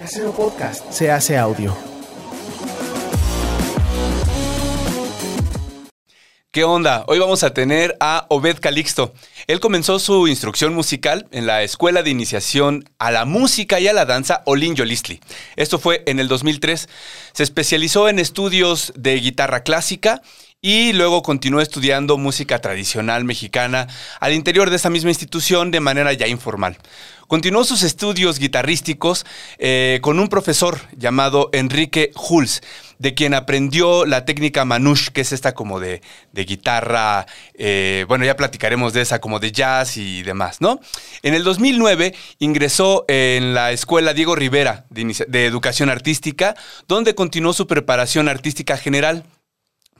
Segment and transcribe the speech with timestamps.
[0.00, 1.76] Casero Podcast se hace audio.
[6.50, 7.04] ¿Qué onda?
[7.06, 9.12] Hoy vamos a tener a Obed Calixto.
[9.46, 13.92] Él comenzó su instrucción musical en la Escuela de Iniciación a la Música y a
[13.92, 15.20] la Danza Olin Yolistli.
[15.56, 16.88] Esto fue en el 2003.
[17.34, 20.22] Se especializó en estudios de guitarra clásica
[20.62, 23.86] y luego continuó estudiando música tradicional mexicana
[24.20, 26.76] al interior de esa misma institución de manera ya informal.
[27.28, 29.24] Continuó sus estudios guitarrísticos
[29.58, 32.60] eh, con un profesor llamado Enrique Hulz,
[32.98, 36.02] de quien aprendió la técnica Manush, que es esta como de,
[36.34, 40.80] guitarra, eh, bueno, ya platicaremos de esa, como de jazz y demás, ¿no?
[41.22, 46.56] En el 2009 ingresó en la Escuela Diego Rivera de Educación Artística,
[46.88, 49.24] donde continuó su preparación artística general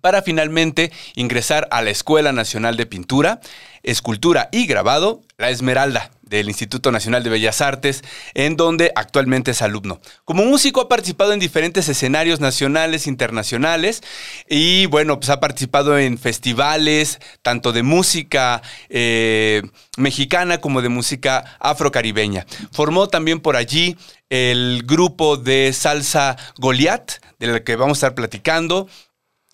[0.00, 3.40] para finalmente ingresar a la Escuela Nacional de Pintura,
[3.82, 8.02] Escultura y Grabado, La Esmeralda, del Instituto Nacional de Bellas Artes,
[8.34, 10.00] en donde actualmente es alumno.
[10.24, 14.02] Como músico ha participado en diferentes escenarios nacionales, internacionales,
[14.48, 19.62] y bueno, pues ha participado en festivales, tanto de música eh,
[19.98, 22.46] mexicana como de música afrocaribeña.
[22.70, 23.96] Formó también por allí
[24.30, 28.88] el grupo de salsa Goliath, del que vamos a estar platicando.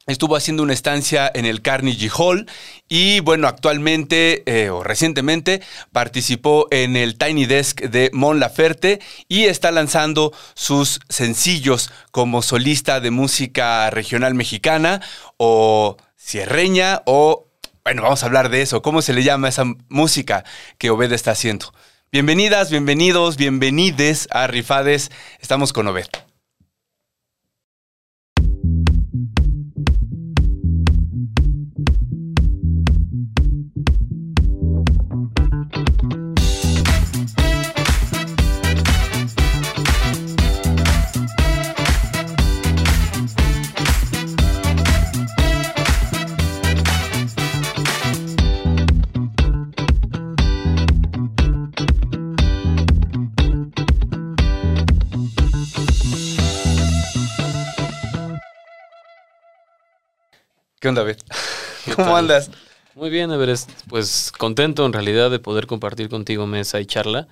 [0.06, 2.48] Estuvo haciendo una estancia en el Carnegie Hall
[2.88, 9.46] y bueno, actualmente eh, o recientemente participó en el Tiny Desk de Mon Laferte y
[9.46, 15.02] está lanzando sus sencillos como solista de música regional mexicana
[15.38, 17.48] o sierreña o,
[17.82, 20.44] bueno, vamos a hablar de eso, cómo se le llama esa música
[20.78, 21.74] que Obed está haciendo.
[22.12, 25.10] Bienvenidas, bienvenidos, bienvenides a Rifades,
[25.40, 26.06] estamos con Obed.
[60.86, 61.16] ¿Qué onda, David?
[61.96, 62.16] ¿Cómo tal?
[62.16, 62.48] andas?
[62.94, 63.68] Muy bien, Everest.
[63.88, 67.26] Pues contento en realidad de poder compartir contigo mesa y charla.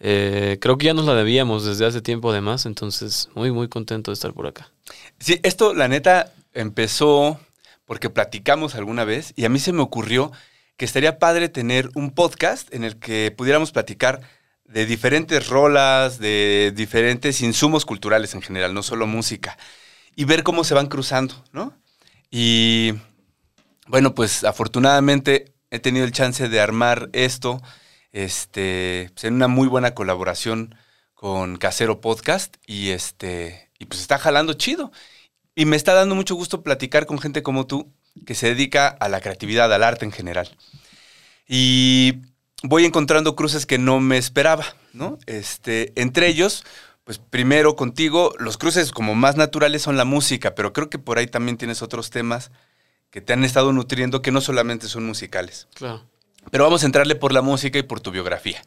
[0.00, 4.10] Eh, creo que ya nos la debíamos desde hace tiempo además, entonces muy, muy contento
[4.10, 4.72] de estar por acá.
[5.18, 7.38] Sí, esto, la neta, empezó
[7.84, 10.32] porque platicamos alguna vez y a mí se me ocurrió
[10.78, 14.22] que estaría padre tener un podcast en el que pudiéramos platicar
[14.64, 19.58] de diferentes rolas, de diferentes insumos culturales en general, no solo música,
[20.16, 21.76] y ver cómo se van cruzando, ¿no?
[22.30, 22.94] Y
[23.86, 27.60] bueno, pues afortunadamente he tenido el chance de armar esto
[28.12, 30.74] este, pues, en una muy buena colaboración
[31.14, 34.92] con Casero Podcast y este y pues está jalando chido.
[35.54, 37.92] Y me está dando mucho gusto platicar con gente como tú
[38.26, 40.56] que se dedica a la creatividad, al arte en general.
[41.48, 42.18] Y
[42.62, 45.18] voy encontrando cruces que no me esperaba, ¿no?
[45.26, 46.64] Este, entre ellos,
[47.08, 51.16] pues primero contigo, los cruces como más naturales son la música, pero creo que por
[51.16, 52.50] ahí también tienes otros temas
[53.08, 55.68] que te han estado nutriendo que no solamente son musicales.
[55.72, 56.04] Claro.
[56.50, 58.62] Pero vamos a entrarle por la música y por tu biografía.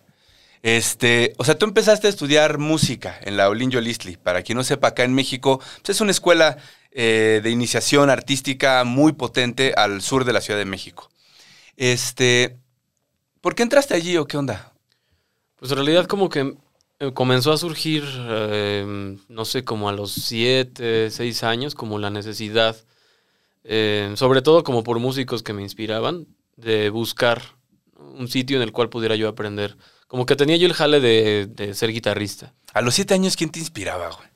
[0.64, 4.18] Este, o sea, tú empezaste a estudiar música en la Olin Yolistli.
[4.18, 6.58] Para quien no sepa, acá en México pues es una escuela
[6.90, 11.12] eh, de iniciación artística muy potente al sur de la Ciudad de México.
[11.78, 12.58] Este,
[13.40, 14.74] ¿por qué entraste allí o qué onda?
[15.58, 16.56] Pues en realidad como que
[17.14, 22.76] comenzó a surgir, eh, no sé, como a los siete, seis años, como la necesidad,
[23.64, 27.42] eh, sobre todo como por músicos que me inspiraban, de buscar
[27.98, 29.78] un sitio en el cual pudiera yo aprender.
[30.08, 32.54] Como que tenía yo el jale de, de ser guitarrista.
[32.74, 34.28] A los siete años, ¿quién te inspiraba, güey?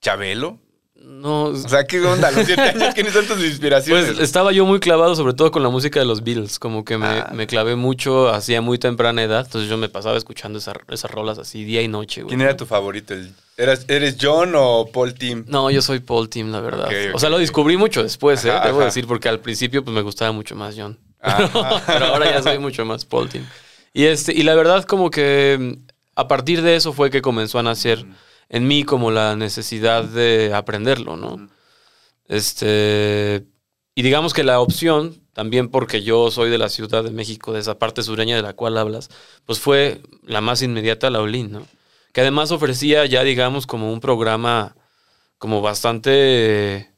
[0.00, 0.58] ¿Chabelo?
[1.02, 2.30] No, O sea, ¿qué onda?
[2.30, 4.06] Los siete años, ¿quiénes son tus inspiraciones?
[4.06, 6.98] Pues estaba yo muy clavado sobre todo con la música de los Beatles, como que
[6.98, 7.30] me, Ah.
[7.34, 11.38] me clavé mucho hacía muy temprana edad, entonces yo me pasaba escuchando esa- esas rolas
[11.38, 12.22] así día y noche.
[12.22, 12.28] güey.
[12.30, 13.14] ¿Quién era tu favorito?
[13.14, 15.44] ¿El- eras- ¿Eres John o Paul Tim?
[15.48, 16.88] No, yo soy Paul Tim, la verdad.
[17.14, 18.50] O sea, lo descubrí mucho después, ¿eh?
[18.50, 18.86] Ajá, Debo ajá.
[18.86, 20.98] decir, porque al principio pues me gustaba mucho más John.
[21.86, 23.44] Pero ahora ya soy mucho más Paul Tim.
[23.92, 27.58] Y, este, y la verdad como que mm, a partir de eso fue que comenzó
[27.58, 28.04] a nacer
[28.50, 31.48] en mí como la necesidad de aprenderlo, ¿no?
[32.26, 33.46] Este,
[33.94, 37.60] y digamos que la opción, también porque yo soy de la Ciudad de México, de
[37.60, 39.10] esa parte sureña de la cual hablas,
[39.46, 41.66] pues fue la más inmediata, la Olin, ¿no?
[42.12, 44.76] Que además ofrecía ya, digamos, como un programa
[45.38, 46.90] como bastante,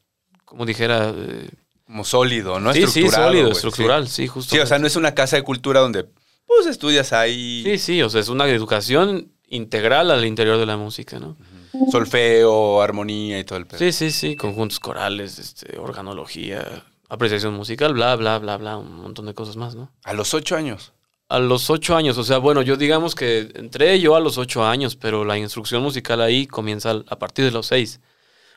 [0.45, 1.13] como dijera...
[1.15, 1.51] eh,
[1.87, 2.73] Como sólido, ¿no?
[2.73, 4.51] sí, sí, sólido, estructural, sí, justo.
[4.51, 4.57] Sí.
[4.57, 6.07] Sí, o sea, no es una casa de cultura donde
[6.47, 7.63] pues estudias ahí.
[7.65, 11.37] Sí, sí, o sea, es una educación integral al interior de la música, ¿no?
[11.91, 13.79] Solfeo, armonía y todo el pedo.
[13.79, 19.27] Sí, sí, sí, conjuntos corales, este, organología, apreciación musical, bla, bla, bla, bla, un montón
[19.27, 19.91] de cosas más, ¿no?
[20.05, 20.93] A los ocho años.
[21.29, 24.65] A los ocho años, o sea, bueno, yo digamos que entré yo a los ocho
[24.65, 28.01] años, pero la instrucción musical ahí comienza a partir de los seis.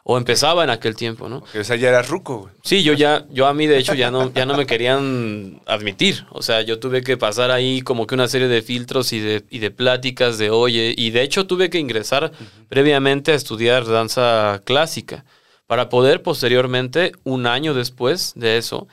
[0.08, 1.38] O empezaba en aquel tiempo, ¿no?
[1.60, 2.54] O sea, ya eras ruco, güey.
[2.64, 6.28] Sí, yo ya, yo a mí de hecho ya no, ya no me querían admitir.
[6.30, 9.44] O sea, yo tuve que pasar ahí como que una serie de filtros y de,
[9.50, 10.94] y de pláticas de oye.
[10.96, 12.32] Y de hecho tuve que ingresar
[12.70, 15.26] previamente a estudiar danza clásica
[15.66, 18.88] para poder posteriormente, un año después de eso,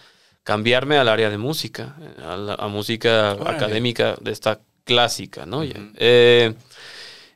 [0.44, 1.94] cambiarme al área de música,
[2.26, 3.56] a, la- a música Órale.
[3.58, 5.62] académica de esta clásica, ¿no?
[5.62, 6.55] Eh,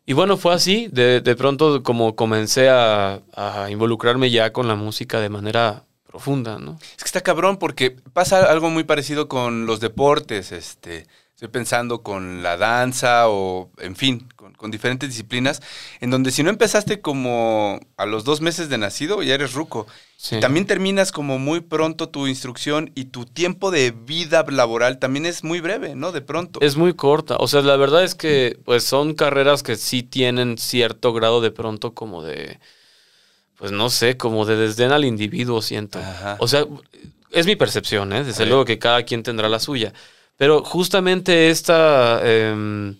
[0.06, 0.88] y bueno, fue así.
[0.90, 6.58] De, de pronto, como comencé a, a involucrarme ya con la música de manera profunda,
[6.58, 6.78] ¿no?
[6.96, 12.02] Es que está cabrón porque pasa algo muy parecido con los deportes, este, estoy pensando
[12.02, 15.60] con la danza o, en fin, con, con diferentes disciplinas,
[16.00, 19.86] en donde si no empezaste como a los dos meses de nacido, ya eres ruco.
[20.16, 20.40] Sí.
[20.40, 25.44] También terminas como muy pronto tu instrucción y tu tiempo de vida laboral también es
[25.44, 26.10] muy breve, ¿no?
[26.10, 26.58] De pronto.
[26.62, 27.36] Es muy corta.
[27.38, 31.50] O sea, la verdad es que pues son carreras que sí tienen cierto grado de
[31.50, 32.60] pronto como de,
[33.58, 35.98] pues no sé, como de desdén al individuo, siento.
[35.98, 36.38] Ajá.
[36.40, 36.64] O sea,
[37.30, 38.24] es mi percepción, ¿eh?
[38.24, 39.92] Desde luego que cada quien tendrá la suya.
[40.36, 42.96] Pero justamente esta em,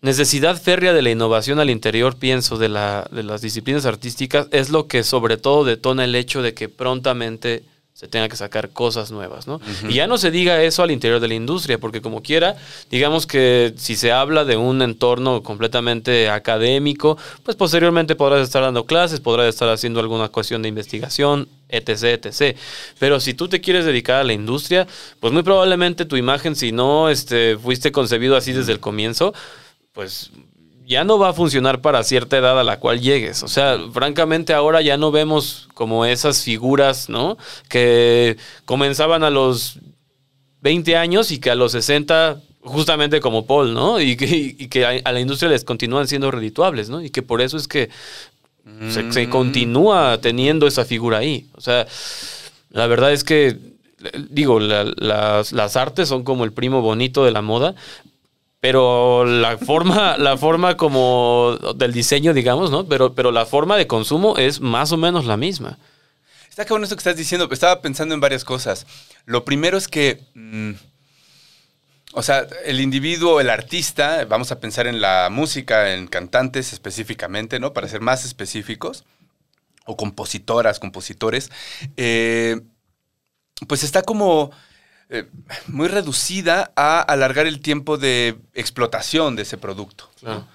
[0.00, 4.70] necesidad férrea de la innovación al interior, pienso, de, la, de las disciplinas artísticas, es
[4.70, 7.64] lo que sobre todo detona el hecho de que prontamente
[7.98, 9.60] se tenga que sacar cosas nuevas, ¿no?
[9.88, 12.54] Y ya no se diga eso al interior de la industria, porque como quiera,
[12.92, 18.86] digamos que si se habla de un entorno completamente académico, pues posteriormente podrás estar dando
[18.86, 22.56] clases, podrás estar haciendo alguna cuestión de investigación, etc, etc.
[23.00, 24.86] Pero si tú te quieres dedicar a la industria,
[25.18, 29.34] pues muy probablemente tu imagen, si no este, fuiste concebido así desde el comienzo,
[29.92, 30.30] pues
[30.88, 33.42] ya no va a funcionar para cierta edad a la cual llegues.
[33.42, 37.36] O sea, francamente ahora ya no vemos como esas figuras, ¿no?
[37.68, 39.78] Que comenzaban a los
[40.62, 44.00] 20 años y que a los 60, justamente como Paul, ¿no?
[44.00, 44.26] Y que,
[44.58, 47.02] y que a, la industria les continúan siendo redituables, ¿no?
[47.02, 47.90] Y que por eso es que
[48.90, 49.30] se, se Mm.
[49.30, 51.46] continúa teniendo esa figura ahí.
[51.54, 51.86] O sea,
[52.70, 53.56] la verdad es que,
[54.30, 57.74] digo, la- las, las artes son como el primo bonito de la moda,
[58.60, 62.86] pero la forma, la forma como del diseño, digamos, ¿no?
[62.86, 65.78] Pero, pero la forma de consumo es más o menos la misma.
[66.48, 67.48] Está cabrón esto que estás diciendo.
[67.50, 68.86] Estaba pensando en varias cosas.
[69.26, 70.72] Lo primero es que, mm,
[72.14, 77.60] o sea, el individuo, el artista, vamos a pensar en la música, en cantantes específicamente,
[77.60, 77.72] ¿no?
[77.72, 79.04] Para ser más específicos,
[79.88, 81.50] o compositoras, compositores,
[81.96, 82.60] eh,
[83.66, 84.50] pues está como
[85.10, 85.24] eh,
[85.66, 90.10] muy reducida a alargar el tiempo de explotación de ese producto.
[90.20, 90.46] Claro.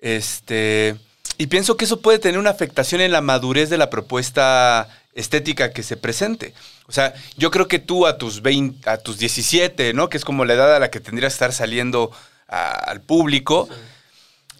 [0.00, 0.96] Este,
[1.36, 5.72] y pienso que eso puede tener una afectación en la madurez de la propuesta estética
[5.72, 6.54] que se presente.
[6.86, 10.08] O sea, yo creo que tú a tus 20, a tus 17, ¿no?
[10.08, 12.10] Que es como la edad a la que tendrías que estar saliendo
[12.48, 13.68] a- al público,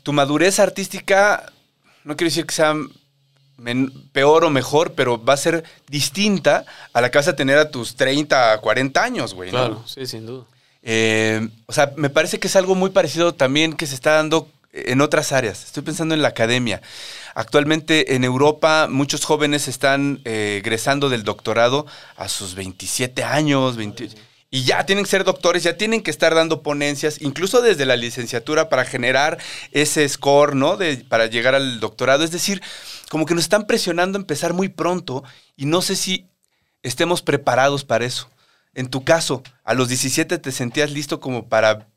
[0.02, 1.50] tu madurez artística,
[2.04, 2.74] no quiero decir que sea
[4.12, 7.70] peor o mejor, pero va a ser distinta a la que vas a tener a
[7.70, 9.50] tus 30, 40 años, güey.
[9.50, 9.58] ¿no?
[9.58, 10.44] Claro, sí, sin duda.
[10.82, 14.48] Eh, o sea, me parece que es algo muy parecido también que se está dando
[14.72, 15.64] en otras áreas.
[15.64, 16.82] Estoy pensando en la academia.
[17.34, 24.08] Actualmente en Europa muchos jóvenes están eh, egresando del doctorado a sus 27 años, 20
[24.50, 27.96] y ya tienen que ser doctores, ya tienen que estar dando ponencias, incluso desde la
[27.96, 29.38] licenciatura para generar
[29.72, 30.78] ese score, ¿no?
[30.78, 32.24] De, para llegar al doctorado.
[32.24, 32.62] Es decir,
[33.08, 35.24] como que nos están presionando a empezar muy pronto
[35.56, 36.26] y no sé si
[36.82, 38.28] estemos preparados para eso.
[38.74, 41.88] En tu caso, a los 17 te sentías listo como para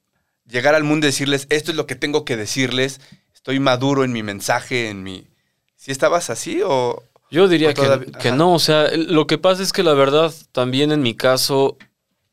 [0.45, 3.01] llegar al mundo y decirles, esto es lo que tengo que decirles,
[3.33, 5.27] estoy maduro en mi mensaje, en mi...
[5.75, 7.03] ¿Sí estabas así o...?
[7.31, 10.33] Yo diría O que, que no, o sea, lo que pasa es que la verdad
[10.51, 11.77] también en mi caso,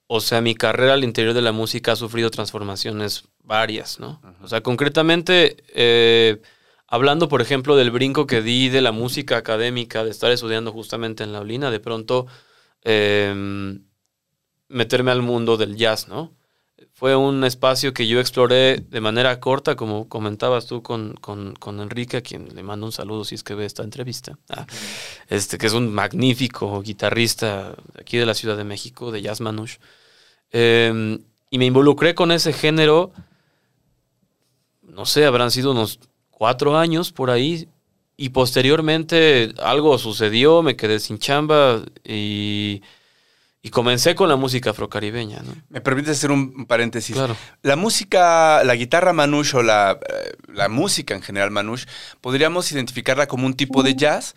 [0.08, 4.20] o sea, mi carrera al interior de la música ha sufrido transformaciones varias, ¿no?
[4.42, 6.42] O sea, concretamente, eh,
[6.88, 11.22] hablando, por ejemplo, del brinco que di de la música académica, de estar estudiando justamente
[11.22, 12.26] en la Olina, de pronto
[12.82, 13.78] eh,
[14.68, 16.34] meterme al mundo del jazz, ¿no?
[16.92, 21.80] Fue un espacio que yo exploré de manera corta, como comentabas tú con, con- con
[21.80, 24.36] Enrique, a quien le mando un saludo si es que ve esta entrevista.
[24.48, 24.66] Ah,
[25.28, 29.78] este, que es un magnífico guitarrista aquí de la Ciudad de México, de Jazz Manouche.
[30.50, 31.18] Eh,
[31.50, 33.12] y me involucré con ese género,
[34.82, 36.00] no sé, habrán sido unos
[36.38, 37.68] cuatro años por ahí.
[38.20, 42.82] Y posteriormente algo sucedió, me quedé sin chamba y,
[43.62, 45.54] y comencé con la música afrocaribeña, ¿no?
[45.68, 47.14] Me permite hacer un paréntesis.
[47.14, 47.36] Claro.
[47.62, 51.86] La música, la guitarra manouche o la, eh, la música en general manouche,
[52.20, 54.34] podríamos identificarla como un tipo de jazz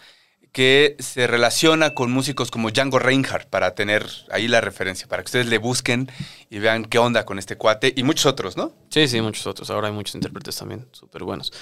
[0.52, 5.28] que se relaciona con músicos como Django Reinhardt para tener ahí la referencia, para que
[5.28, 6.12] ustedes le busquen
[6.50, 8.74] y vean qué onda con este cuate y muchos otros, ¿no?
[8.90, 9.70] Sí, sí, muchos otros.
[9.70, 11.54] Ahora hay muchos intérpretes también súper buenos.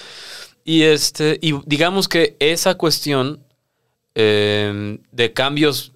[0.64, 3.44] Y, este, y digamos que esa cuestión
[4.16, 5.92] eh, de cambios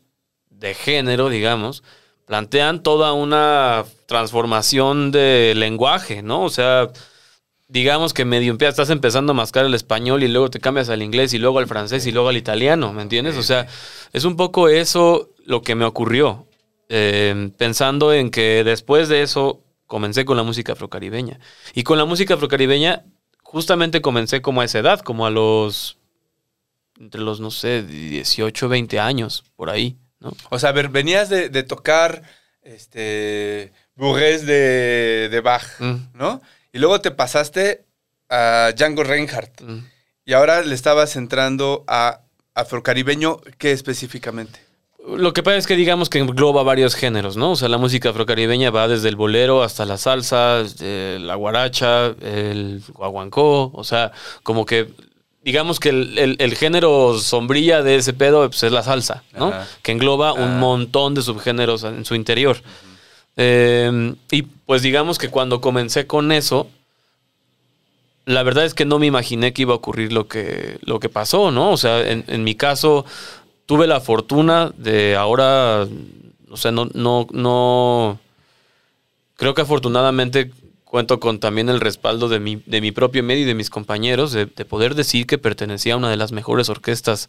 [0.50, 1.82] de género, digamos,
[2.26, 6.42] plantean toda una transformación de lenguaje, ¿no?
[6.42, 6.90] O sea,
[7.75, 11.35] digamos que medio estás empezando a mascar el español y luego te cambias al inglés
[11.35, 13.37] y luego al francés y luego al italiano, ¿me entiendes?
[13.37, 13.66] O sea,
[14.12, 16.47] es un poco eso lo que me ocurrió,
[16.88, 21.40] eh, pensando en que después de eso comencé con la música afrocaribeña.
[21.75, 23.02] Y con la música afrocaribeña
[23.43, 25.99] justamente comencé como a esa edad, como a los,
[27.00, 30.33] entre los, no sé, 18, 20 años, por ahí, ¿no?
[30.49, 32.23] O sea, a ver, venías de, de tocar
[32.62, 35.95] este Bourrées de, de Bach, Mm.
[36.14, 36.40] ¿no?
[36.75, 37.85] Y luego te pasaste
[38.28, 39.62] a Django Reinhardt.
[39.62, 39.78] Mm.
[40.26, 42.21] Y ahora le estabas entrando a
[42.54, 44.61] afrocaribeño, ¿qué específicamente?
[45.07, 47.52] Lo que pasa es que digamos que engloba varios géneros, ¿no?
[47.52, 52.07] O sea, la música afrocaribeña va desde el bolero hasta la salsa, eh, la guaracha,
[52.23, 54.12] el guaguancó, o sea,
[54.43, 54.88] como que
[55.43, 59.49] digamos que el, el- el género sombrilla de ese pedo pues, es la salsa, ¿no?
[59.49, 59.66] Ajá.
[59.83, 60.59] Que engloba un Ah.
[60.59, 62.57] montón de subgéneros en su interior.
[63.36, 66.68] Eh, y pues digamos que cuando comencé con eso,
[68.26, 71.08] la verdad es que no me imaginé que iba a ocurrir lo que, lo que
[71.08, 71.70] pasó, ¿no?
[71.70, 73.04] O sea, en, en mi caso,
[73.66, 75.86] tuve la fortuna de ahora,
[76.50, 78.18] o sea, no, no, no,
[79.36, 80.50] creo que afortunadamente
[80.84, 84.32] cuento con también el respaldo de mi, de mi propio medio y de mis compañeros,
[84.32, 87.28] de, de poder decir que pertenecía a una de las mejores orquestas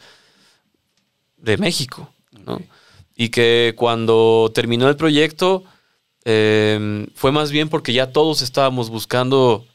[1.38, 2.10] de México,
[2.46, 2.62] ¿no?
[3.18, 5.64] Y que cuando terminó el proyecto,
[6.26, 9.66] eh, fue más bien porque ya todos estábamos buscando,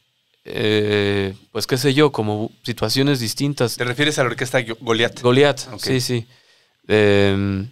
[0.45, 3.77] eh, pues qué sé yo, como situaciones distintas.
[3.77, 5.21] ¿Te refieres a la orquesta Goliath?
[5.23, 5.81] Goliath, Ok.
[5.83, 6.27] sí, sí.
[6.89, 7.67] Eh,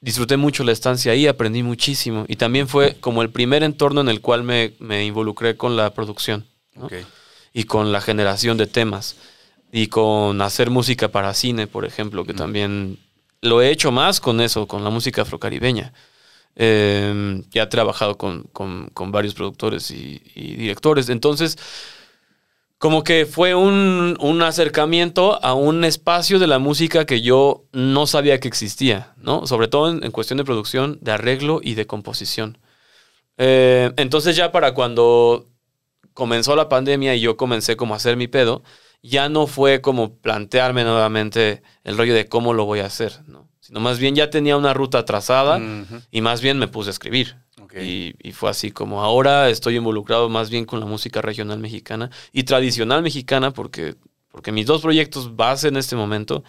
[0.00, 2.24] disfruté mucho la estancia ahí, aprendí muchísimo.
[2.28, 5.94] Y también fue como el primer entorno en el cual me, me involucré con la
[5.94, 6.44] producción
[7.52, 9.16] y con la generación de temas.
[9.72, 12.98] Y con hacer música para cine, por ejemplo, que también
[13.40, 15.92] lo he hecho más con eso, con la música afrocaribeña.
[16.56, 21.08] Eh, ya he trabajado con, con- varios productores y, directores.
[21.08, 21.56] Entonces,
[22.78, 28.06] como que fue un, un acercamiento a un espacio de la música que yo no
[28.06, 29.46] sabía que existía, ¿no?
[29.46, 32.58] Sobre todo en, en cuestión de producción, de arreglo y de composición.
[33.38, 35.48] Eh, entonces ya para cuando
[36.14, 38.62] comenzó la pandemia y yo comencé como a hacer mi pedo,
[39.02, 43.43] ya no fue como plantearme nuevamente el rollo de cómo lo voy a hacer, ¿no?
[43.64, 45.58] Sino más bien ya tenía una ruta trazada
[46.10, 47.36] y más bien me puse a escribir.
[47.80, 52.42] Y fue así como ahora estoy involucrado más bien con la música regional mexicana y
[52.42, 53.94] tradicional mexicana porque,
[54.30, 56.44] porque mis dos proyectos base en este momento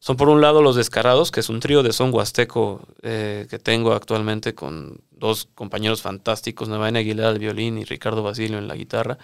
[0.00, 3.60] son por un lado Los Descarados, que es un trío de son huasteco eh, que
[3.60, 8.74] tengo actualmente con dos compañeros fantásticos, Navaina Aguilar al violín y Ricardo Basilio en la
[8.74, 9.18] guitarra,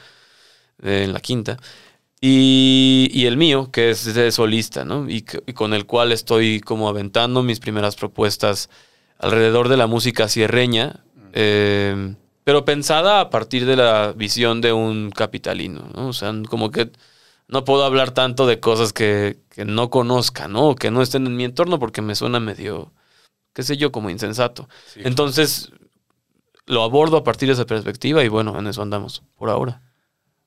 [0.80, 1.58] eh, en la quinta.
[2.24, 5.10] Y, y el mío, que es de solista, ¿no?
[5.10, 8.70] Y, con el cual estoy como aventando mis primeras propuestas
[9.18, 12.14] alrededor de la música sierreña, eh,
[12.44, 16.06] pero pensada a partir de la visión de un capitalino, ¿no?
[16.06, 16.92] O sea, como que
[17.48, 20.68] no puedo hablar tanto de cosas que, que no conozca, ¿no?
[20.68, 22.92] O que no estén en mi entorno porque me suena medio,
[23.52, 24.68] qué sé yo, como insensato.
[24.86, 25.00] Sí.
[25.02, 25.72] Entonces,
[26.66, 29.82] lo abordo a partir de esa perspectiva y bueno, en eso andamos por ahora.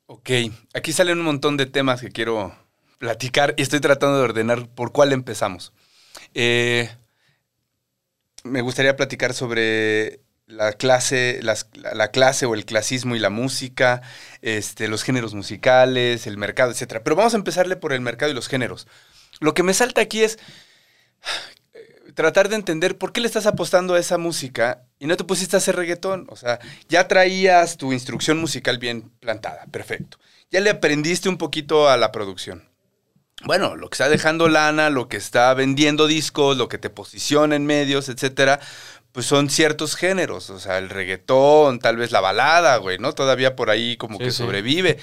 [0.07, 0.29] Ok,
[0.73, 2.55] aquí salen un montón de temas que quiero
[2.99, 5.73] platicar y estoy tratando de ordenar por cuál empezamos.
[6.33, 6.89] Eh,
[8.43, 13.31] me gustaría platicar sobre la clase, las- la, la clase o el clasismo y la
[13.31, 14.01] música,
[14.41, 17.01] este, los géneros musicales, el mercado, etc.
[17.03, 18.87] Pero vamos a empezarle por el mercado y los géneros.
[19.39, 20.37] Lo que me salta aquí es
[22.15, 25.55] tratar de entender por qué le estás apostando a esa música y no te pusiste
[25.55, 26.25] a hacer reggaetón.
[26.29, 30.17] O sea, ya traías tu instrucción musical bien plantada, perfecto.
[30.49, 32.67] Ya le aprendiste un poquito a la producción.
[33.43, 37.55] Bueno, lo que está dejando lana, lo que está vendiendo discos, lo que te posiciona
[37.55, 38.59] en medios, etcétera,
[39.11, 40.49] pues son ciertos géneros.
[40.49, 43.13] O sea, el reggaetón, tal vez la balada, güey, ¿no?
[43.13, 44.37] Todavía por ahí como Sí, que sí.
[44.37, 44.97] sobrevive.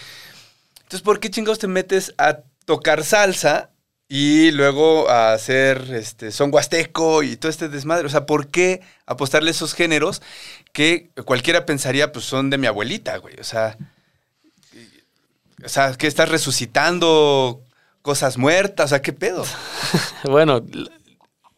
[0.78, 3.71] Entonces, ¿por qué chingados te metes a tocar salsa
[4.14, 8.04] y luego a hacer este son huasteco y todo este desmadre?
[8.04, 10.21] O sea, ¿por qué apostarle esos géneros
[10.75, 13.40] que cualquiera pensaría, pues son de mi abuelita, güey?
[13.40, 13.78] O sea,
[15.64, 17.62] o sea, que estás resucitando
[18.02, 19.47] cosas muertas, o sea, ¿qué pedo?
[20.25, 20.62] Bueno,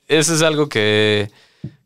[0.07, 1.33] eso es algo que,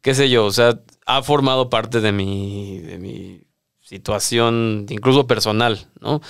[0.02, 3.40] qué sé yo, o sea, ha formado parte de mi, de mi
[3.80, 6.20] situación, incluso personal, ¿no?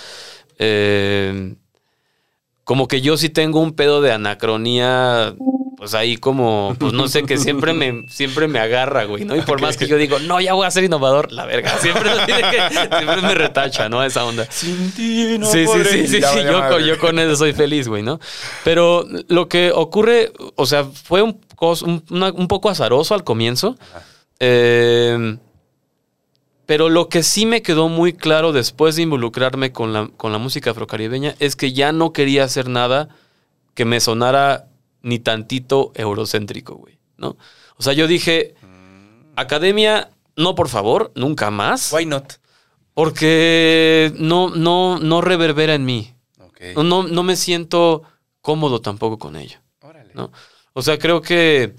[0.61, 1.57] Eh,
[2.69, 5.35] como que yo sí tengo un pedo de anacronía,
[5.79, 9.35] pues ahí como, pues no sé, que siempre me, siempre me agarra, güey, ¿no?
[9.35, 12.11] Y por más que yo digo, no, ya voy a ser innovador, la verga, siempre,
[12.27, 14.05] siempre me retacha, ¿no?
[14.05, 14.47] Esa onda.
[14.51, 16.87] Sin ti no Sí, sí, sí, sí, sí, yo, con- ya.
[16.89, 18.21] yo con eso soy feliz, güey, ¿no?
[18.65, 21.41] Pero lo que ocurre, o sea, fue un,
[21.87, 23.79] un, una- un poco azaroso al comienzo.
[24.41, 25.39] Eh,
[26.69, 30.39] pero lo que sí me quedó muy claro después de involucrarme con la, con la
[30.39, 33.09] música afrocaribeña es que ya no quería hacer nada
[33.73, 34.69] que me sonara
[35.01, 37.39] ni tantito eurocéntrico, güey, ¿no?
[37.79, 38.55] O sea, yo dije,
[39.35, 41.91] academia, no, por favor, nunca más.
[41.91, 42.35] Why not?
[42.93, 46.13] Porque no, no, no reverbera en mí.
[46.75, 48.03] No, no, no me siento
[48.43, 49.59] cómodo tampoco con ello.
[49.81, 50.13] Órale.
[50.13, 50.33] ¿no?
[50.75, 51.75] O sea, creo que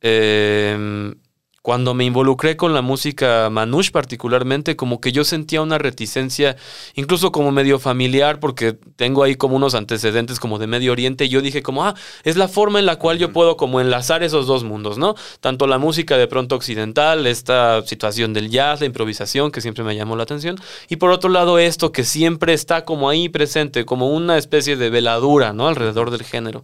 [0.00, 1.14] eh,
[1.62, 6.56] cuando me involucré con la música Manouche particularmente, como que yo sentía una reticencia,
[6.94, 11.28] incluso como medio familiar, porque tengo ahí como unos antecedentes como de Medio Oriente, y
[11.28, 14.46] yo dije como, ah, es la forma en la cual yo puedo como enlazar esos
[14.46, 15.14] dos mundos, ¿no?
[15.40, 19.94] Tanto la música de pronto occidental, esta situación del jazz, la improvisación, que siempre me
[19.94, 20.56] llamó la atención,
[20.88, 24.88] y por otro lado esto que siempre está como ahí presente, como una especie de
[24.88, 25.68] veladura, ¿no?
[25.68, 26.62] Alrededor del género.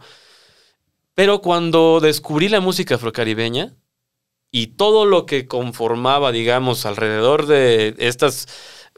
[1.15, 3.75] Pero cuando descubrí la música afrocaribeña
[4.51, 8.47] y todo lo que conformaba, digamos, alrededor de estas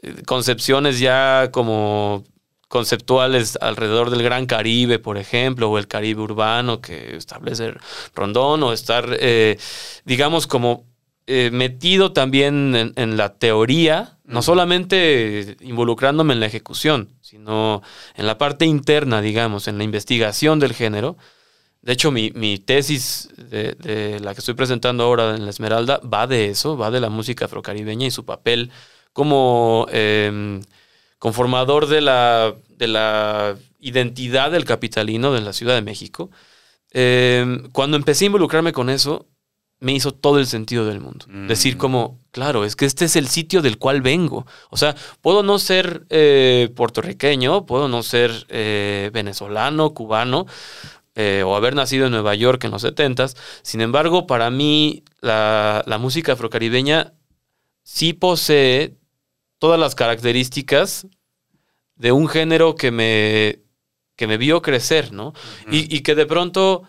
[0.01, 2.23] eh, concepciones ya como
[2.69, 7.73] conceptuales alrededor del Gran Caribe, por ejemplo, o el Caribe urbano que establece
[8.15, 9.57] Rondón, o estar, eh,
[10.05, 10.85] digamos, como
[11.25, 17.81] eh, metido también en, en la teoría, no solamente involucrándome en la ejecución, sino
[18.15, 21.17] en la parte interna, digamos, en la investigación del género.
[21.81, 25.99] De hecho, mi, mi tesis de, de la que estoy presentando ahora en La Esmeralda
[25.99, 28.71] va de eso, va de la música afrocaribeña y su papel
[29.13, 30.59] como eh,
[31.19, 36.31] conformador de la, de la identidad del capitalino de la Ciudad de México.
[36.91, 39.27] Eh, cuando empecé a involucrarme con eso,
[39.81, 41.25] me hizo todo el sentido del mundo.
[41.29, 41.47] Mm.
[41.47, 44.45] Decir como, claro, es que este es el sitio del cual vengo.
[44.69, 50.45] O sea, puedo no ser eh, puertorriqueño, puedo no ser eh, venezolano, cubano,
[51.21, 53.35] eh, o haber nacido en Nueva York en los 70s.
[53.61, 57.11] Sin embargo, para mí la, la música afrocaribeña
[57.83, 58.95] sí posee
[59.57, 61.07] todas las características
[61.97, 63.59] de un género que me,
[64.15, 65.33] que me vio crecer, ¿no?
[65.69, 66.83] y, y que de pronto,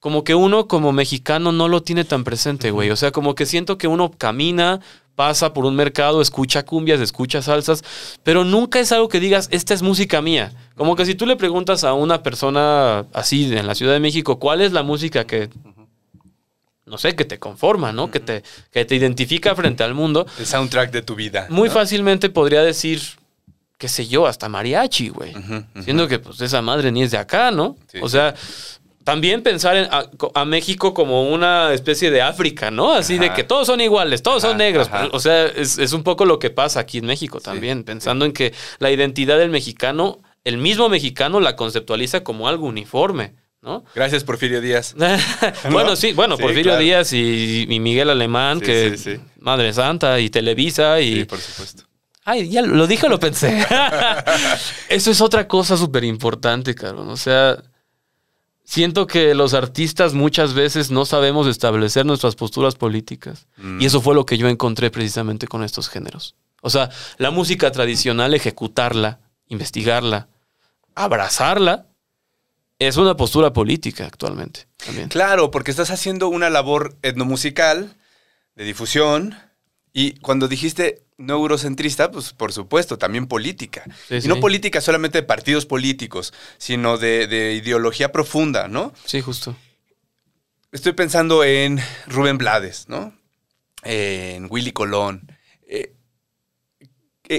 [0.00, 2.90] como que uno como mexicano no lo tiene tan presente, güey.
[2.90, 4.80] O sea, como que siento que uno camina,
[5.18, 7.82] pasa por un mercado, escucha cumbias, escucha salsas,
[8.22, 10.52] pero nunca es algo que digas, esta es música mía.
[10.76, 14.38] Como que si tú le preguntas a una persona así en la Ciudad de México,
[14.38, 15.50] ¿cuál es la música que,
[16.86, 18.12] no sé, que te conforma, ¿no?
[18.12, 20.24] Que te, que te identifica frente al mundo?
[20.38, 21.48] El soundtrack de tu vida.
[21.50, 21.74] Muy ¿no?
[21.74, 23.02] fácilmente podría decir,
[23.76, 25.34] qué sé yo, hasta mariachi, güey.
[25.82, 27.76] Siendo que pues esa madre ni es de acá, ¿no?
[27.90, 28.18] Sí, o sí.
[29.08, 32.92] También pensar en, a, a México como una especie de África, ¿no?
[32.92, 34.88] Así de que todos son iguales, todos Ajá, son negros.
[34.88, 35.08] ajá.
[35.12, 38.32] O sea, es, es un poco lo que pasa aquí en México también, pensando en
[38.32, 43.82] que la identidad del mexicano, el mismo mexicano la conceptualiza como algo uniforme, ¿no?
[43.94, 44.94] Gracias, Porfirio Díaz.
[45.70, 46.80] bueno, sí, bueno, Sí, Porfirio claro.
[46.82, 49.20] Díaz y, y Miguel Alemán, que.
[49.40, 51.20] Madre Santa y Televisa y...
[51.20, 51.84] Sí, por supuesto.
[52.26, 53.64] Ay, ya lo dije lo pensé.
[54.90, 57.08] Eso es otra cosa súper importante, cabrón.
[57.08, 57.56] O sea,
[58.68, 63.46] siento que los artistas muchas veces no sabemos establecer nuestras posturas políticas.
[63.56, 63.80] Mm.
[63.80, 66.36] Y eso fue lo que yo encontré precisamente con estos géneros.
[66.60, 70.28] O sea, la música tradicional, ejecutarla, investigarla,
[70.94, 71.86] abrazarla,
[72.78, 74.68] es una postura política actualmente.
[74.84, 75.08] También.
[75.08, 77.96] Claro, porque estás haciendo una labor etnomusical
[78.54, 79.34] de difusión
[79.94, 83.84] y cuando dijiste no eurocentrista, pues por supuesto, también política.
[84.08, 84.28] Sí, y sí.
[84.28, 88.92] no política solamente de partidos políticos, sino de, de ideología profunda, ¿no?
[89.04, 89.54] Sí, justo.
[90.72, 93.12] Estoy pensando en Rubén Blades, ¿no?
[93.82, 95.32] En Willy Colón.
[95.66, 95.92] Eh,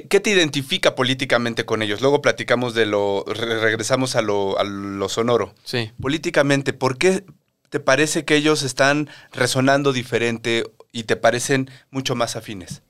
[0.08, 2.02] ¿Qué te identifica políticamente con ellos?
[2.02, 5.56] Luego platicamos de lo, re- regresamos a lo, a lo sonoro.
[5.64, 5.92] Sí.
[6.00, 7.24] Políticamente, ¿por qué
[7.70, 12.84] te parece que ellos están resonando diferente y te parecen mucho más afines?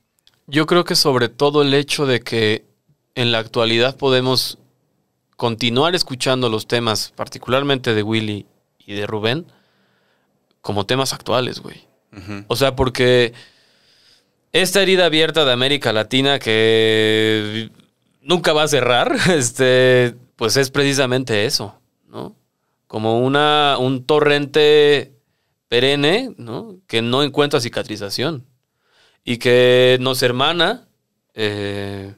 [0.50, 2.64] Yo creo que sobre todo el hecho de que
[3.14, 4.58] en la actualidad podemos
[5.36, 8.46] continuar escuchando los temas, particularmente de Willy
[8.78, 9.46] y de Rubén,
[10.60, 11.86] como temas actuales, güey.
[12.48, 13.32] O sea, porque
[14.52, 17.70] esta herida abierta de América Latina que
[18.20, 22.34] nunca va a cerrar, este, pues es precisamente eso, ¿no?
[22.88, 25.14] Como una, un torrente
[25.68, 26.78] perenne, ¿no?
[26.88, 28.49] Que no encuentra cicatrización.
[29.24, 30.88] Y que nos hermana
[31.34, 32.14] eh,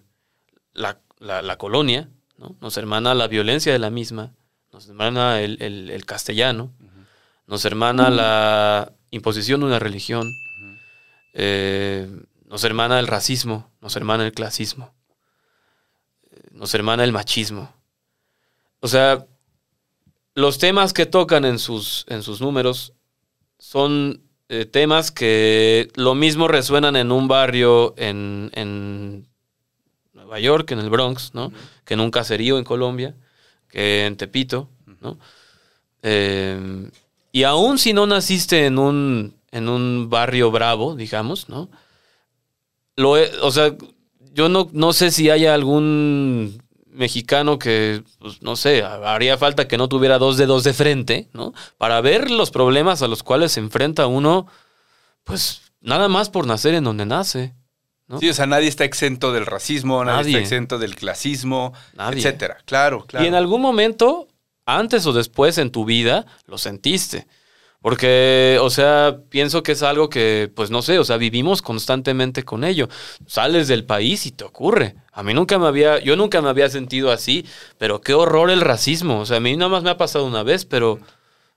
[0.73, 2.57] la, la- la colonia, ¿no?
[2.61, 4.33] nos hermana la violencia de la misma,
[4.73, 6.73] nos hermana el, el- el castellano,
[7.47, 10.27] nos hermana la imposición de una religión,
[11.35, 12.09] eh,
[12.47, 14.95] nos hermana el racismo, nos hermana el clasismo,
[16.31, 17.75] eh, nos hermana el machismo.
[18.81, 19.27] O sea,
[20.35, 22.95] los temas que tocan en sus, en sus números
[23.59, 24.23] son
[24.55, 29.27] eh, temas que lo mismo resuenan en un barrio en, en
[30.12, 31.55] Nueva York, en el Bronx, ¿no?
[31.87, 33.15] Que en un caserío en Colombia,
[33.71, 34.69] que en Tepito,
[35.01, 35.19] ¿no?
[36.03, 36.91] Eh,
[37.33, 41.71] y aún si no naciste en un, en un barrio bravo, digamos, ¿no?
[42.97, 43.75] Lo o sea,
[44.35, 49.78] yo no, no sé si haya algún mexicano que, pues, no sé, haría falta que
[49.78, 51.52] no tuviera dos dedos de frente, ¿no?
[51.78, 54.46] Para ver los problemas a los cuales se enfrenta uno,
[55.24, 57.55] pues nada más por nacer en donde nace.
[58.09, 58.18] ¿no?
[58.18, 60.31] Sí, o sea, nadie está exento del racismo, nadie, Nadie.
[60.33, 62.18] está exento del clasismo, Nadie.
[62.18, 62.59] etcétera.
[62.66, 63.24] Claro, claro.
[63.24, 64.28] Y en algún momento,
[64.66, 67.26] antes o después en tu vida, lo sentiste.
[67.83, 72.45] Porque, o sea, pienso que es algo que, pues no sé, o sea, vivimos constantemente
[72.45, 72.88] con ello.
[73.27, 74.95] Sales del país y te ocurre.
[75.12, 77.45] A mí nunca me había, yo nunca me había sentido así,
[77.79, 79.21] pero qué horror el racismo.
[79.21, 81.01] O sea, a mí nada más me ha pasado una vez, pero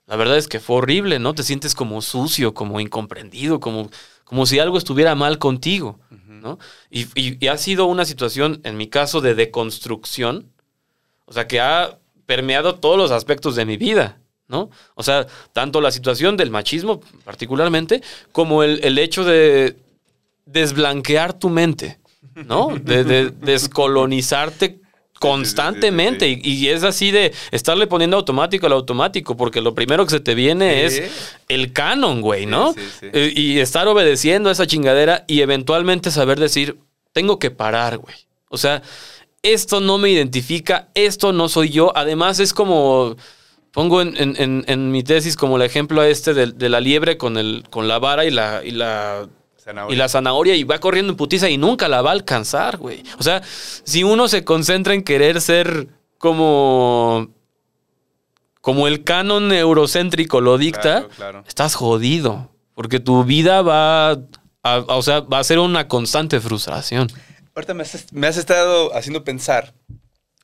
[0.06, 1.34] la verdad es que fue horrible, ¿no?
[1.34, 3.90] Te sientes como sucio, como incomprendido, como,
[4.24, 6.58] como si algo estuviera mal contigo, ¿no?
[6.90, 10.52] Y, y- y ha sido una situación, en mi caso, de deconstrucción,
[11.26, 14.70] o sea, que ha permeado todos los aspectos de mi vida, ¿no?
[14.94, 19.76] O sea, tanto la situación del machismo particularmente, como el, el hecho de
[20.44, 21.98] desblanquear tu mente,
[22.34, 22.76] ¿no?
[22.80, 24.80] De, de descolonizarte
[25.18, 26.28] constantemente.
[26.28, 30.20] Y, y es así de estarle poniendo automático al automático, porque lo primero que se
[30.20, 31.02] te viene es
[31.48, 32.72] el canon, güey, ¿no?
[32.72, 32.80] Sí.
[33.12, 36.78] Eh, y estar obedeciendo a esa chingadera y eventualmente saber decir,
[37.12, 38.16] tengo que parar, güey.
[38.48, 38.82] O sea,
[39.42, 41.92] esto no me identifica, esto no soy yo.
[41.96, 43.16] Además, es como.
[43.76, 47.18] Pongo en, en- en- en mi tesis como el ejemplo este de, de la liebre
[47.18, 49.28] con, el, con la vara y la, y la
[49.62, 49.94] Zanahoria.
[49.94, 53.02] y la zanahoria y va corriendo en putiza y nunca la va a alcanzar, güey.
[53.18, 57.28] O sea, si uno se concentra en querer ser como.
[58.62, 61.44] como el canon eurocéntrico lo dicta, Claro, claro.
[61.46, 62.50] estás jodido.
[62.74, 64.16] Porque tu vida va a,
[64.62, 67.08] a- o sea, va a ser una constante frustración.
[67.54, 69.74] Ahorita me has, me has estado haciendo pensar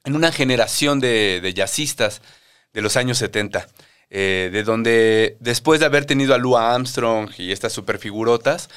[0.05, 2.23] en una generación de, de jazzistas
[2.73, 3.69] de los años 70,
[4.11, 8.69] eh, de donde después de haber tenido a Lou Armstrong y estas superfigurotas,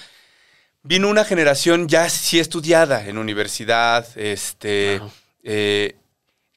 [0.84, 5.02] vino una generación ya sí estudiada en universidad, este,
[5.44, 5.96] eh,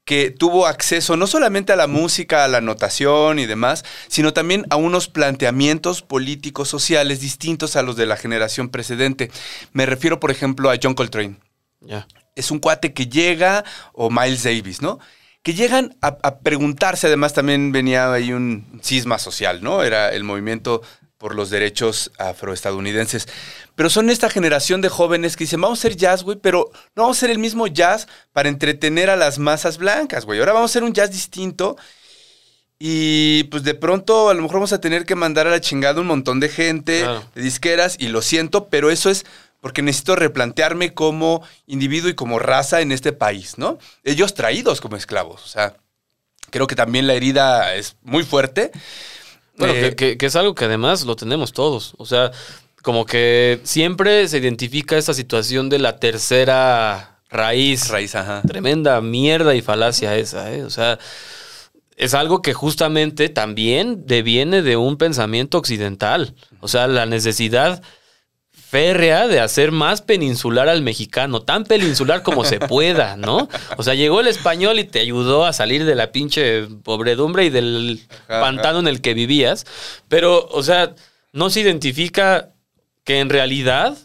[0.05, 4.65] que tuvo acceso no solamente a la música, a la notación y demás, sino también
[4.71, 9.31] a unos planteamientos políticos, sociales distintos a los de la generación precedente.
[9.73, 11.37] Me refiero, por ejemplo, a John Coltrane
[12.39, 15.01] es un cuate que llega, o Miles Davis, ¿no?
[15.49, 19.83] Que llegan a, a preguntarse, además también venía ahí un cisma social, ¿no?
[19.83, 20.83] Era el movimiento
[21.17, 23.27] por los derechos afroestadounidenses.
[23.75, 27.05] Pero son esta generación de jóvenes que dicen, vamos a hacer jazz, güey, pero no
[27.05, 30.39] vamos a hacer el mismo jazz para entretener a las masas blancas, güey.
[30.39, 31.79] Ahora vamos a hacer un jazz distinto.
[32.79, 35.99] Y pues de pronto a lo mejor vamos a tener que mandar a la chingada
[35.99, 39.25] un montón de gente, de disqueras, y lo siento, pero eso es
[39.69, 43.77] porque necesito replantearme como individuo y como raza en este país, ¿no?
[44.03, 45.75] Ellos traídos como esclavos, o sea,
[46.49, 48.71] creo que también la herida es muy fuerte.
[49.59, 51.93] Bueno, Eh, que, que- que es algo que además lo tenemos todos.
[51.99, 52.31] O sea,
[52.83, 57.89] como que siempre se identifica esta situación de la tercera raíz.
[57.91, 58.41] raíz, ajá.
[58.49, 60.65] Tremenda mierda y falacia esa, ¿eh?
[60.65, 60.99] O sea,
[61.99, 66.35] es algo que justamente también deviene de un pensamiento occidental.
[66.61, 67.83] O sea, la necesidad
[68.69, 73.49] férrea de hacer más peninsular al mexicano, tan peninsular como se pueda, ¿no?
[73.79, 77.51] O sea, llegó el español y te ayudó a salir de la pinche pobredumbre y
[77.51, 79.65] del Ajá, pantano en el que vivías,
[80.09, 80.95] pero, o sea,
[81.33, 82.51] no se identifica
[83.05, 83.97] que en realidad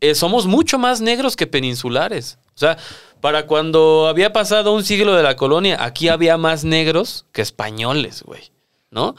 [0.00, 2.38] eh, somos mucho más negros que peninsulares.
[2.56, 2.76] O sea,
[3.20, 8.24] para cuando había pasado un siglo de la colonia, aquí había más negros que españoles,
[8.24, 8.50] güey,
[8.90, 9.14] ¿no?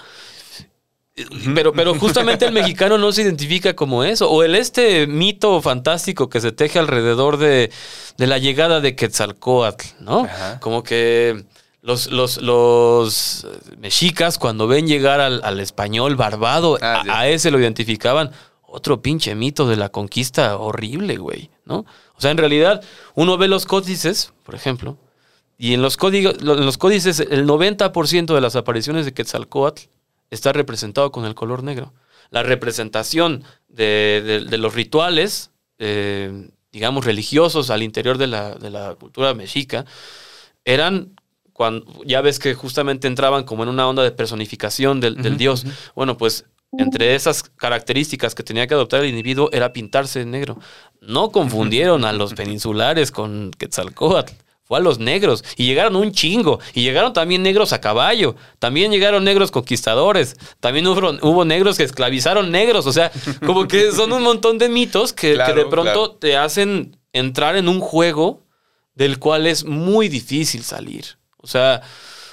[1.54, 4.30] Pero, pero justamente el mexicano no se identifica como eso.
[4.30, 7.72] O el este mito fantástico que se teje alrededor de,
[8.18, 10.24] de la llegada de Quetzalcoatl, ¿no?
[10.24, 10.60] Ajá.
[10.62, 11.44] Como que
[11.82, 13.46] los, los, los
[13.78, 18.32] mexicas cuando ven llegar al, al español barbado, Ah, a ese lo identificaban.
[18.62, 21.86] Otro pinche mito de la conquista horrible, güey, ¿no?
[22.16, 22.82] O sea, en realidad,
[23.16, 24.98] uno ve los códices, por ejemplo,
[25.58, 29.84] y en los, códigos, en los códices el 90% de las apariciones de Quetzalcoatl
[30.32, 31.94] está representado con el color negro.
[32.32, 38.70] La representación de, de- de los rituales, eh, digamos, religiosos al interior de la, de
[38.70, 39.86] la cultura mexica,
[40.66, 41.14] eran
[41.54, 45.66] cuando ya ves que justamente entraban como en una onda de personificación del, dios.
[45.96, 46.46] Bueno, pues
[46.78, 50.58] entre esas características que tenía que adoptar el individuo era pintarse de negro.
[51.02, 54.34] No confundieron a los peninsulares con Quetzalcóatl.
[54.72, 55.44] Fue a los negros.
[55.58, 56.62] Y llegaron un chingo.
[56.74, 58.38] Y llegaron también negros a caballo.
[58.58, 60.38] También llegaron negros conquistadores.
[60.62, 62.88] También hubo, hubo negros que esclavizaron negros.
[62.88, 63.12] O sea,
[63.46, 66.12] como que son un montón de mitos que, de pronto claro.
[66.12, 68.46] te hacen entrar en un juego
[68.96, 71.18] del cual es muy difícil salir.
[71.36, 71.82] O sea,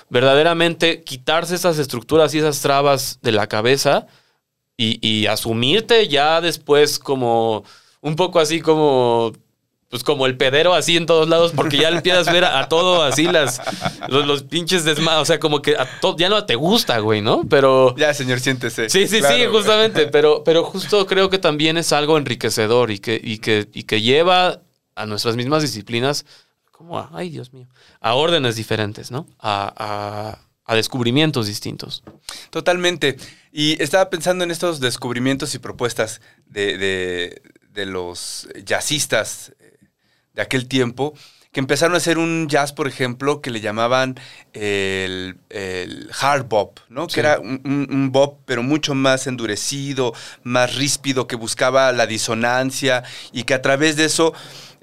[0.08, 4.06] verdaderamente quitarse esas estructuras y esas trabas de la cabeza
[4.76, 7.64] y, y asumirte ya después como
[8.00, 9.32] un poco así como
[9.88, 12.68] pues como el pedero así en todos lados porque ya empiezas a ver a, a
[12.68, 13.60] todo así las
[14.08, 17.22] los, los pinches desmados, o sea, como que a to- ya no te gusta, güey,
[17.22, 17.44] ¿no?
[17.48, 18.90] Pero Ya, señor, siéntese.
[18.90, 19.56] Sí, sí, Claro, sí, güey.
[19.56, 23.84] justamente, pero, pero justo creo que también es algo enriquecedor y que, y que, y
[23.84, 24.60] que lleva
[24.94, 26.26] a nuestras mismas disciplinas
[26.70, 27.66] como a, ay Dios mío,
[28.00, 29.26] a órdenes diferentes, ¿no?
[29.38, 30.38] A, a-
[30.70, 32.02] a descubrimientos distintos.
[32.50, 33.16] Totalmente.
[33.52, 39.52] Y estaba pensando en estos descubrimientos y propuestas de, de- de los jazzistas
[40.38, 41.14] de aquel tiempo,
[41.50, 44.14] que empezaron a hacer un jazz, por ejemplo, que le llamaban
[44.52, 47.08] el, el hard bop, ¿no?
[47.08, 47.14] Sí.
[47.14, 50.12] Que era un, un- un bop, pero mucho más endurecido,
[50.44, 54.32] más ríspido, que buscaba la disonancia y que a través de eso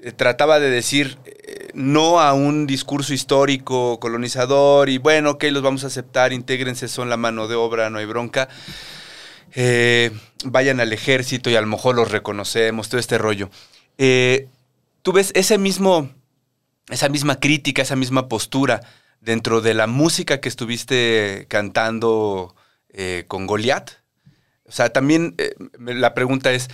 [0.00, 5.62] eh, trataba de decir eh, no a un discurso histórico colonizador y bueno, ok, los
[5.62, 8.48] vamos a aceptar, intégrense, son la mano de obra, no hay bronca.
[9.54, 10.10] Eh,
[10.44, 13.48] vayan al ejército y a lo mejor los reconocemos, todo este rollo.
[13.98, 14.48] Eh,
[15.06, 16.10] Tú ves ese mismo,
[16.88, 18.80] esa misma crítica, esa misma postura
[19.20, 22.56] dentro de la música que estuviste cantando
[22.88, 23.88] eh, con Goliat.
[24.64, 26.66] O sea, también eh, la pregunta es,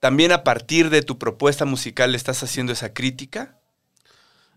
[0.00, 3.58] ¿también a partir de tu propuesta musical estás haciendo esa crítica?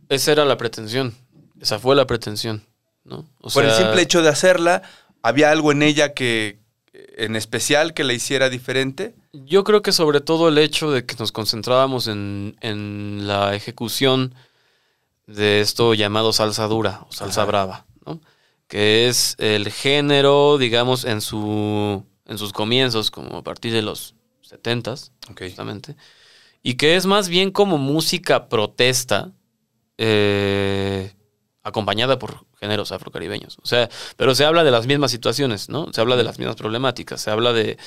[0.08, 1.14] Esa era la pretensión,
[1.60, 2.64] esa fue la pretensión,
[3.04, 3.30] ¿no?
[3.42, 4.82] O Por el simple hecho de hacerla,
[5.24, 6.62] ¿había algo en ella que
[6.94, 9.14] en especial que la hiciera diferente?
[9.32, 14.34] Yo creo que sobre todo el hecho de que nos concentrábamos en, en la ejecución
[15.28, 17.48] de esto llamado salsa dura o salsa Ajá.
[17.48, 18.20] brava, ¿no?
[18.68, 24.16] Que es el género, digamos, en, su, en sus comienzos, como a partir de los
[24.48, 25.42] 70s, Ok.
[25.44, 25.96] justamente.
[26.64, 29.32] Y que es más bien como música protesta,
[29.98, 31.14] eh,
[31.64, 33.58] acompañada por géneros afrocaribeños.
[33.62, 35.92] O sea, pero se habla de las mismas situaciones, ¿no?
[35.94, 37.78] Se habla de las mismas problemáticas, se habla de,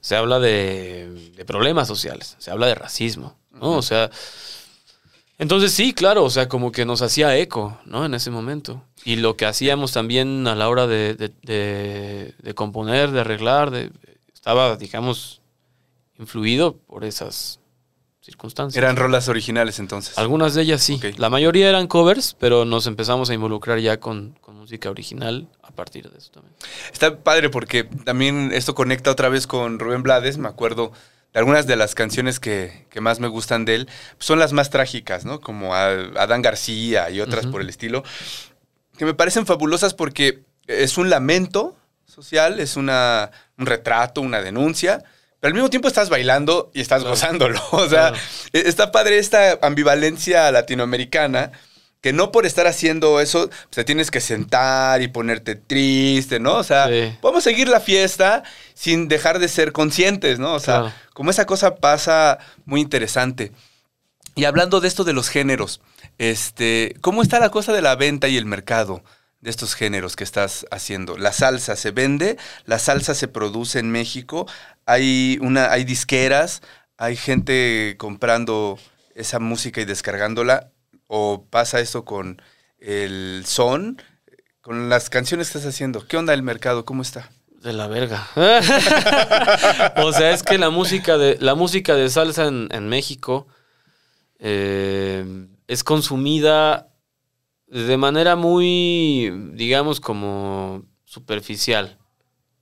[0.00, 3.72] se habla de, de problemas sociales, se habla de racismo, ¿no?
[3.76, 4.10] O sea,
[5.38, 8.04] entonces sí, claro, o sea, como que nos hacía eco, ¿no?
[8.04, 8.84] En ese momento.
[9.04, 13.90] Y lo que hacíamos también a la hora de, de- de- de componer, de arreglar,
[14.32, 15.40] estaba, digamos,
[16.18, 17.58] influido por esas
[18.22, 18.76] circunstancias.
[18.82, 20.16] Eran rolas originales entonces.
[20.16, 21.00] Algunas de ellas sí.
[21.16, 25.70] La mayoría eran covers, pero nos empezamos a involucrar ya con, con música original a
[25.72, 26.54] partir de eso también.
[26.92, 30.38] Está padre porque también esto conecta otra vez con Rubén Blades.
[30.38, 30.92] Me acuerdo
[31.32, 33.88] de algunas de las canciones que, que más me gustan de él.
[34.18, 35.40] Son las más trágicas, ¿no?
[35.40, 38.04] Como a- Adán García y otras por el estilo.
[38.96, 45.02] Que me parecen fabulosas porque es un lamento social, es una, un retrato, una denuncia.
[45.42, 47.10] Pero al mismo tiempo estás bailando y estás Claro.
[47.16, 47.60] gozándolo.
[47.72, 48.16] O sea, Claro.
[48.52, 51.50] e- está padre esta ambivalencia latinoamericana
[52.00, 56.54] que no por estar haciendo eso pues, te tienes que sentar y ponerte triste, ¿no?
[56.58, 57.16] O sea, Sí.
[57.20, 60.54] podemos seguir la fiesta sin dejar de ser conscientes, ¿no?
[60.54, 60.94] O sea, Claro.
[61.12, 63.50] como esa cosa pasa muy interesante.
[64.36, 65.80] Y hablando de esto de los géneros,
[66.18, 69.02] este, ¿cómo está la cosa de la venta y el mercado
[69.40, 71.16] de estos géneros que estás haciendo?
[71.18, 74.46] La salsa se vende, la salsa se produce en México,
[74.86, 76.62] hay una, hay disqueras,
[76.96, 78.78] hay gente comprando
[79.14, 80.70] esa música y descargándola,
[81.06, 82.40] o pasa esto con
[82.78, 84.00] el son,
[84.60, 86.06] con las canciones que estás haciendo.
[86.06, 86.84] ¿Qué onda el mercado?
[86.84, 87.30] ¿Cómo está?
[87.48, 88.28] De la verga.
[89.96, 93.46] o sea, es que la música de, la música de salsa en, en México
[94.44, 96.88] eh, es consumida
[97.68, 101.98] de manera muy, digamos, como superficial.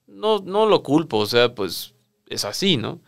[0.06, 1.94] No, no lo culpo, o sea, pues
[2.31, 3.01] es así, ¿no?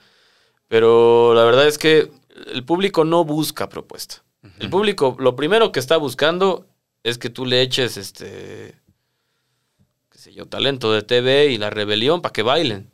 [0.69, 2.11] Pero la verdad es que
[2.53, 4.23] el público no busca propuesta.
[4.59, 6.67] El público, lo primero que está buscando
[7.05, 8.75] es que tú le eches este
[10.11, 12.91] qué sé yo, talento de TV y la rebelión para que bailen.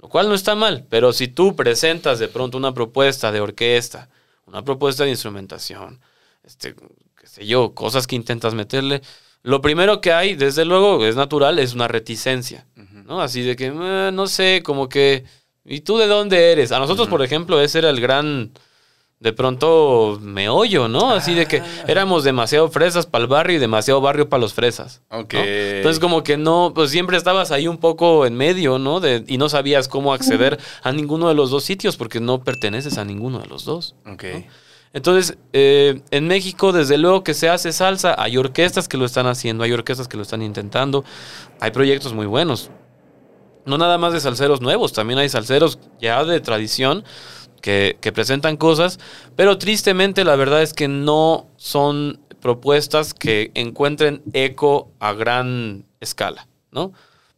[0.00, 4.08] Lo cual no está mal, pero si tú presentas de pronto una propuesta de orquesta,
[4.46, 6.00] una propuesta de instrumentación,
[6.44, 9.02] este, qué sé yo, cosas que intentas meterle,
[9.42, 12.66] lo primero que hay, desde luego, es natural, es una reticencia.
[12.76, 13.20] ¿no?
[13.22, 15.24] Así de que, "Eh, no sé, como que
[15.68, 16.72] ¿Y tú de dónde eres?
[16.72, 18.52] A nosotros, por ejemplo, ese era el gran,
[19.20, 21.10] de pronto, meollo, ¿no?
[21.10, 21.64] Así de que Ah.
[21.88, 25.02] éramos demasiado fresas para el barrio y demasiado barrio para los fresas.
[25.10, 25.18] ¿no?
[25.20, 25.34] Ok.
[25.34, 29.00] Entonces como que no, pues siempre estabas ahí un poco en medio, ¿no?
[29.00, 32.96] De, y no sabías cómo acceder a ninguno de los dos sitios porque no perteneces
[32.96, 33.94] a ninguno de los dos.
[34.10, 34.24] Ok.
[34.94, 39.26] Entonces, eh, en México, desde luego que se hace salsa, hay orquestas que lo están
[39.26, 41.04] haciendo, hay orquestas que lo están intentando,
[41.60, 42.70] hay proyectos muy buenos.
[43.68, 47.04] No nada más de salseros nuevos, también hay salseros ya de tradición
[47.60, 48.98] que, que presentan cosas,
[49.36, 56.48] pero tristemente la verdad es que no son propuestas que encuentren eco a gran escala,
[56.70, 56.92] ¿no?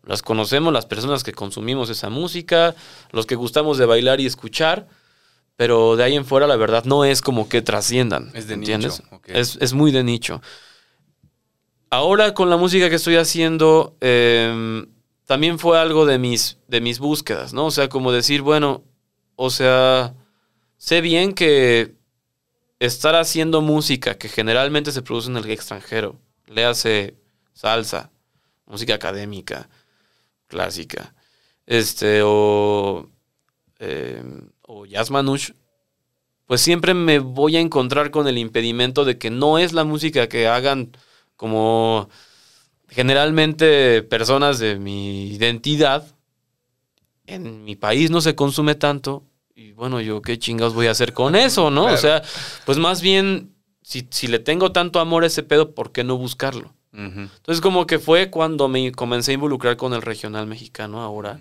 [0.05, 2.75] Las conocemos las personas que consumimos esa música,
[3.13, 4.89] los que gustamos de bailar y escuchar,
[5.57, 8.31] pero de ahí en fuera la verdad no es como que trasciendan.
[8.35, 9.03] Es de ¿entiendes?
[9.03, 9.21] nicho.
[9.27, 10.41] Es, es muy de nicho.
[11.91, 14.87] Ahora con la música que estoy haciendo, eh,
[15.31, 17.67] también fue algo de mis, de mis búsquedas, ¿no?
[17.67, 18.83] O sea, como decir, bueno,
[19.37, 20.17] o sea,
[20.77, 21.95] sé bien que
[22.81, 27.15] estar haciendo música que generalmente se produce en el extranjero, le hace
[27.53, 28.11] salsa,
[28.67, 29.69] música académica,
[30.49, 31.15] clásica,
[31.65, 33.09] este, o,
[33.79, 34.25] eh,
[34.63, 35.55] o jazz manouche,
[36.47, 40.29] pues siempre me voy a encontrar con el impedimento de que no es la música
[40.29, 40.91] que hagan
[41.37, 42.09] como
[42.91, 46.07] generalmente personas de mi identidad.
[47.27, 49.25] En mi país no se consume tanto.
[49.55, 51.83] Y bueno, yo qué chingados voy a hacer con eso, ¿no?
[51.83, 51.95] Claro.
[51.97, 52.23] O sea,
[52.65, 56.17] pues más bien, si, si le tengo tanto amor a ese pedo, ¿por qué no
[56.17, 56.75] buscarlo?
[56.93, 61.39] Entonces como que fue cuando me comencé a involucrar con el regional mexicano ahora,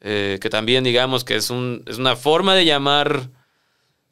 [0.00, 3.28] eh, que también digamos que es, un, es una forma de llamar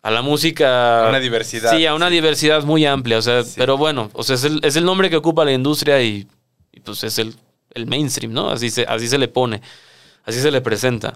[0.02, 1.06] a la música...
[1.06, 2.14] A una diversidad, Sí, a una sí.
[2.16, 3.54] diversidad muy amplia, o sea, Sí.
[3.56, 6.26] pero bueno, o sea, es el, es el nombre que ocupa la industria y,
[6.78, 7.34] y, pues es el,
[7.74, 8.50] el mainstream, ¿no?
[8.50, 9.60] Así se, así se le pone,
[10.24, 11.14] así se le presenta.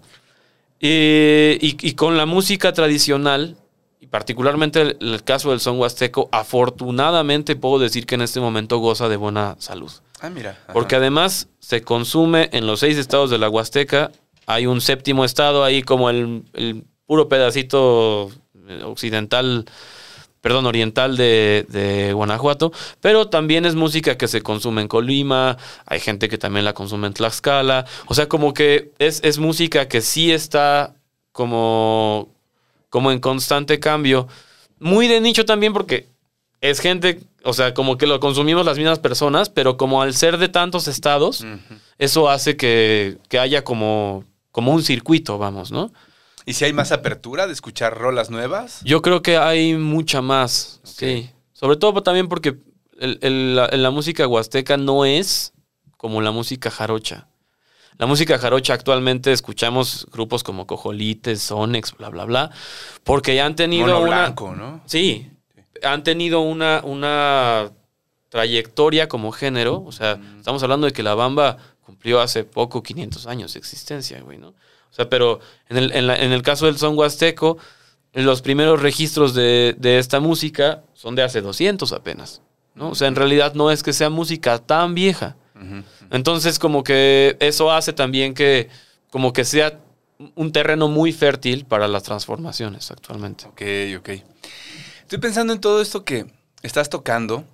[0.81, 3.57] Y, y- y con la música tradicional,
[4.01, 8.79] y particularmente el, el caso del son huasteco, afortunadamente puedo decir que en este momento
[8.79, 9.91] goza de buena salud.
[10.21, 10.59] Ah, mira.
[10.65, 10.73] ajá.
[10.73, 14.11] Porque además se consume en los seis estados de la Huasteca.
[14.47, 18.31] Hay un séptimo estado ahí como el, el puro pedacito
[18.69, 19.65] eh, occidental,
[20.43, 22.73] perdón, oriental de, de Guanajuato.
[23.01, 25.57] Pero también es música que se consume en Colima.
[25.87, 27.87] Hay gente que también la consume en Tlaxcala.
[28.07, 30.95] O sea, como que es, es música que sí está
[31.31, 32.29] como,
[32.91, 34.29] como en constante cambio.
[34.81, 36.09] Muy de nicho también porque
[36.61, 40.39] es gente, o sea, como que lo consumimos las mismas personas, pero como al ser
[40.39, 41.45] de tantos estados,
[41.99, 45.93] eso hace que, que haya como, como un circuito, vamos, ¿no?
[46.47, 48.81] ¿Y si hay más apertura de escuchar rolas nuevas?
[48.85, 51.31] Yo creo que hay mucha más, sí.
[51.53, 52.57] Sobre todo también porque
[52.99, 55.53] el- el- la, la música huasteca no es
[55.97, 57.29] como la música jarocha.
[57.99, 62.51] La música jarocha actualmente escuchamos grupos como Cojolites, Sonex, bla, bla, bla,
[63.05, 64.09] porque ya han tenido Mono una...
[64.23, 64.83] blanco, ¿no?
[64.87, 65.31] Sí,
[65.85, 67.71] han tenido una, una
[68.31, 69.83] trayectoria como género.
[69.85, 74.21] O sea, estamos hablando de que la bamba cumplió hace poco 500 años de existencia,
[74.23, 74.55] güey, ¿no?
[74.93, 77.57] O sea, pero en el, en la- en el caso del son huasteco,
[78.13, 82.43] los primeros registros de, de esta música son de hace 200 apenas,
[82.75, 82.91] ¿no?
[82.91, 85.37] O sea, en realidad no es que sea música tan vieja.
[86.11, 88.69] Entonces, como que eso hace también que,
[89.11, 89.79] como que sea
[90.35, 93.47] un terreno muy fértil para las transformaciones actualmente.
[93.47, 93.63] Ok,
[93.99, 94.09] ok.
[95.03, 96.27] Estoy pensando en todo esto que
[96.63, 97.45] estás tocando.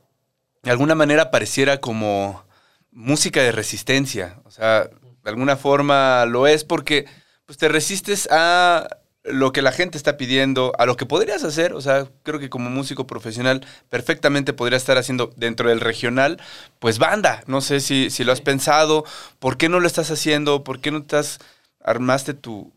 [0.62, 2.44] De alguna manera pareciera como
[2.90, 4.40] música de resistencia.
[4.44, 7.04] O sea, de alguna forma lo es porque
[7.48, 8.86] pues, te resistes a
[9.24, 11.72] lo que la gente está pidiendo, a lo que podrías hacer.
[11.72, 16.38] O sea, creo que como músico profesional perfectamente podría estar haciendo dentro del regional,
[16.78, 17.42] pues banda.
[17.46, 19.04] No sé si, si lo has pensado.
[19.38, 20.62] ¿Por qué no lo estás haciendo?
[20.62, 21.38] ¿Por qué no estás,
[21.82, 22.70] armaste tu,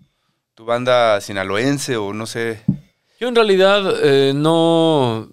[0.55, 2.61] tu banda sinaloense o no sé?
[3.19, 5.29] Yo en realidad eh, no...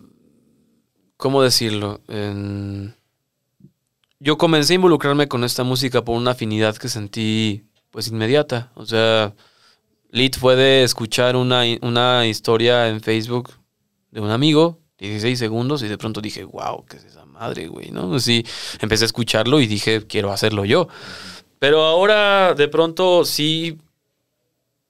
[1.16, 2.01] ¿Cómo decirlo?
[2.09, 2.94] En-
[4.20, 8.70] Yo comencé a involucrarme con esta música por una afinidad que sentí pues inmediata.
[8.74, 9.35] O sea,
[10.11, 13.51] Lit fue de escuchar una, una historia en Facebook
[14.11, 17.91] de un amigo, 16 segundos, y de pronto dije, wow, ¿qué es esa madre, güey?
[17.91, 18.14] ¿No?
[18.14, 18.45] Así
[18.80, 20.89] empecé a escucharlo y dije, quiero hacerlo yo.
[21.59, 23.78] Pero ahora de pronto sí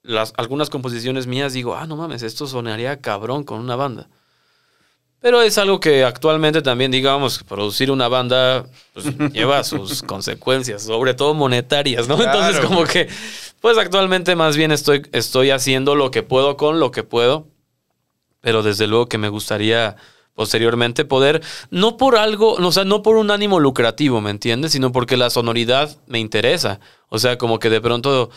[0.03, 4.09] las, algunas composiciones mías digo, ah, no mames, esto sonaría cabrón con una banda.
[5.21, 11.13] Pero es algo que actualmente también, digamos, producir una banda pues, lleva sus consecuencias, sobre
[11.13, 12.15] todo monetarias, ¿no?
[12.15, 12.39] Claro.
[12.39, 13.09] Entonces, como que,
[13.59, 17.47] pues actualmente más bien estoy, estoy haciendo lo que puedo con lo que puedo,
[18.41, 19.97] pero desde luego que me gustaría
[20.35, 24.71] posteriormente poder, no por algo, o sea, no por un ánimo lucrativo, ¿me entiendes?
[24.71, 26.79] Sino porque la sonoridad me interesa.
[27.09, 28.29] O sea, como que de pronto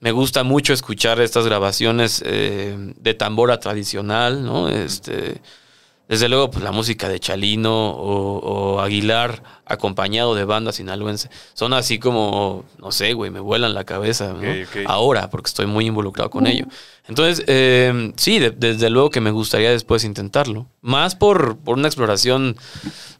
[0.00, 4.68] Me gusta mucho escuchar estas grabaciones eh, de tambora tradicional, ¿no?
[4.68, 5.40] Este,
[6.12, 11.72] desde luego, pues la música de Chalino o, o Aguilar acompañado de bandas sinaloense son
[11.72, 14.40] así como, no sé, güey, me vuelan la cabeza, ¿no?
[14.86, 16.66] Ahora, porque estoy muy involucrado con ello.
[17.08, 20.66] Entonces, eh, sí, de- desde luego que me gustaría después intentarlo.
[20.82, 22.56] Más por, por una exploración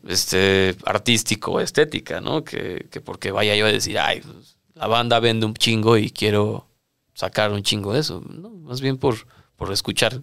[0.07, 2.45] este, artístico, estética, ¿no?
[2.45, 6.11] Que, que porque vaya yo a decir, ay, pues, la banda vende un chingo y
[6.11, 6.67] quiero
[7.15, 8.23] sacar un chingo de eso.
[8.29, 8.51] ¿no?
[8.51, 9.27] Más bien por,
[9.57, 10.21] por escuchar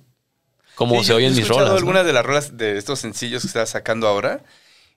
[0.79, 1.69] cómo Sí, se oyen he mis rolas.
[1.69, 1.75] ¿no?
[1.75, 4.41] algunas de las rolas de estos sencillos que estás sacando ahora.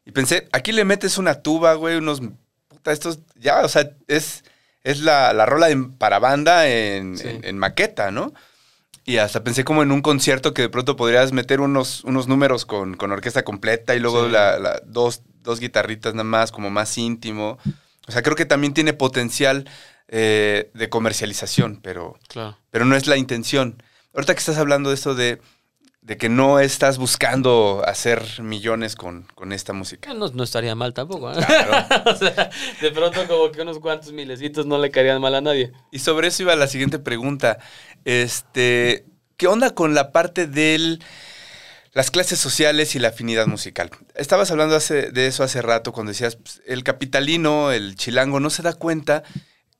[0.06, 2.20] Y pensé, aquí le metes una tuba, güey, unos.
[2.68, 3.18] Puta, estos.
[3.34, 4.44] Ya, o sea, es,
[4.84, 7.28] es la, la rola en- para banda en, Sí.
[7.28, 8.32] en- en maqueta, ¿no?
[9.04, 12.64] Y hasta pensé como en un concierto que de pronto podrías meter unos, unos números
[12.64, 14.30] con, con orquesta completa y luego Sí.
[14.32, 17.58] la, la- dos, dos guitarritas nada más, como más íntimo.
[18.06, 19.68] O sea, creo que también tiene potencial
[20.14, 22.56] eh, de comercialización, pero Claro.
[22.70, 23.82] pero no es la intención.
[24.14, 25.40] Ahorita que estás hablando de esto de,
[26.02, 30.12] de que no estás buscando hacer millones con, con esta música.
[30.12, 31.30] No, no estaría mal tampoco.
[31.32, 31.36] ¿eh?
[31.46, 31.86] Claro.
[32.10, 32.50] o sea,
[32.80, 35.72] de pronto como que unos cuantos milecitos no le caerían mal a nadie.
[35.92, 37.58] Y sobre eso iba la siguiente pregunta.
[38.04, 39.04] Este,
[39.36, 40.98] ¿qué onda con la parte de
[41.92, 43.90] las clases sociales y la afinidad musical?
[44.16, 48.50] Estabas hablando hace- de eso hace rato cuando decías, pues, el capitalino, el chilango, no
[48.50, 49.22] se da cuenta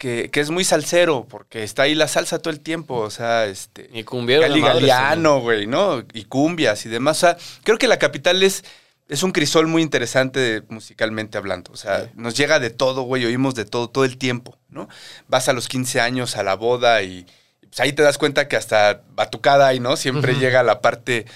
[0.03, 3.47] que, que es muy salsero, porque está ahí la salsa todo el tiempo, o sea,
[3.47, 3.89] este...
[3.93, 6.03] Y cumbiero Galiano, güey, ¿no?
[6.13, 7.19] Y cumbias y demás.
[7.19, 8.65] O sea, creo que la capital es,
[9.09, 11.71] es un crisol muy interesante musicalmente hablando.
[11.73, 12.11] O sea, Sí.
[12.17, 14.89] nos llega de todo, güey, oímos de todo, todo el tiempo, ¿no?
[15.29, 17.25] Vas a los 15 años a la boda y
[17.61, 19.95] pues, ahí te das cuenta que hasta batucada hay, ¿no?
[19.97, 21.27] Siempre llega la parte,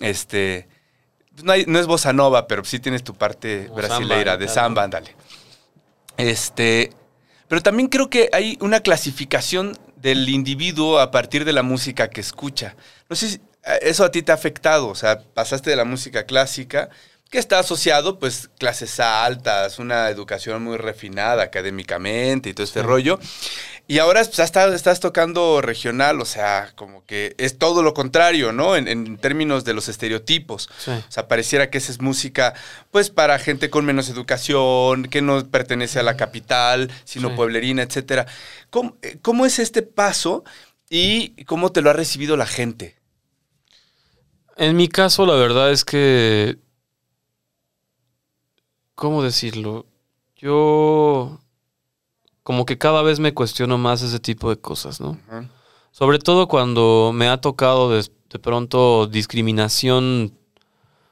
[0.00, 0.68] este...
[1.42, 4.48] No, hay- no es bossa nova, pero sí tienes tu parte Como brasileira, samba, de
[4.48, 5.16] samba, ándale.
[6.18, 6.92] Este,
[7.50, 12.20] pero también creo que hay una clasificación del individuo a partir de la música que
[12.20, 12.76] escucha.
[13.08, 13.34] No sé si
[13.66, 16.90] eh, eso a ti te ha afectado, o sea, pasaste de la música clásica,
[17.28, 22.86] que está asociado, pues, clases altas, una educación muy refinada académicamente y todo este Sí.
[22.86, 23.18] rollo.
[23.90, 28.52] Y ahora pues, estás, estás tocando regional, o sea, como que es todo lo contrario,
[28.52, 28.76] ¿no?
[28.76, 30.68] En, en términos de los estereotipos.
[30.78, 30.92] Sí.
[30.92, 32.54] O sea, pareciera que esa es música,
[32.92, 37.34] pues, para gente con menos educación, que no pertenece a la capital, sino Sí.
[37.34, 38.26] pueblerina, etcétera.
[38.70, 40.44] ¿Cómo, eh, cómo es este paso
[40.88, 42.94] y cómo te lo ha recibido la gente?
[44.56, 46.58] En mi caso, la verdad es que.
[48.94, 49.84] ¿Cómo decirlo?
[50.36, 51.40] Yo.
[52.50, 55.16] Como que cada vez me cuestiono más ese tipo de cosas, ¿no?
[55.92, 60.36] Sobre todo cuando me ha tocado de, de pronto discriminación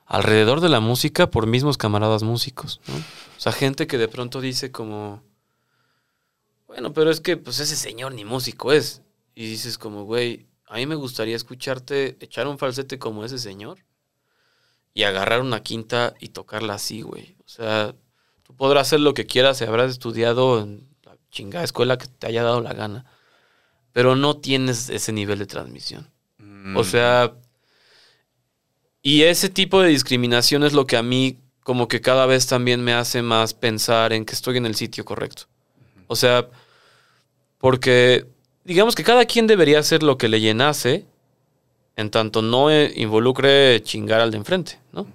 [0.04, 2.96] alrededor de la música por mismos camaradas músicos, ¿no?
[2.96, 5.22] O sea, gente que de pronto dice como.
[6.66, 9.02] Bueno, pero es que pues ese señor ni músico es.
[9.36, 13.78] Y dices como, güey, a mí me gustaría escucharte echar un falsete como ese señor
[14.92, 17.36] y agarrar una quinta y tocarla así, güey.
[17.46, 17.94] O sea,
[18.42, 20.87] tú podrás hacer lo que quieras y habrás estudiado en
[21.30, 23.04] chingada escuela que te haya dado la gana,
[23.92, 26.10] pero no tienes ese nivel de transmisión.
[26.38, 26.76] Mm.
[26.76, 27.34] O sea,
[29.02, 32.82] y ese tipo de discriminación es lo que a mí como que cada vez también
[32.82, 35.44] me hace más pensar en que estoy en el sitio correcto.
[36.06, 36.48] O sea,
[37.58, 38.26] porque
[38.64, 41.06] digamos que cada quien debería hacer lo que le llenase
[41.96, 45.06] en tanto no eh, involucre chingar al de enfrente, ¿no?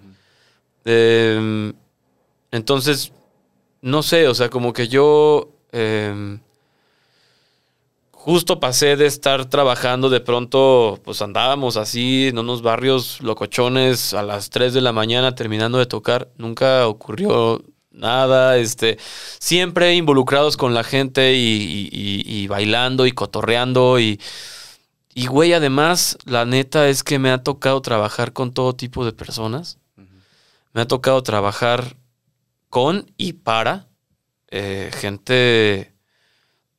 [0.85, 1.73] Em,
[2.51, 3.13] entonces,
[3.81, 6.39] no sé, o sea, como que yo em,
[8.11, 14.23] justo pasé de estar trabajando, de pronto, pues andábamos así en unos barrios locochones a
[14.23, 16.29] las 3 de la mañana terminando de tocar.
[16.37, 17.61] Nunca ocurrió
[17.91, 18.97] nada, este,
[19.39, 24.19] siempre involucrados con la gente y, y- y- y bailando y cotorreando y,
[25.13, 29.11] y güey, además, la neta es que me ha tocado trabajar con todo tipo de
[29.13, 29.77] personas.
[30.73, 31.97] Me ha tocado trabajar
[32.69, 33.85] con y para
[34.55, 35.95] eh, gente,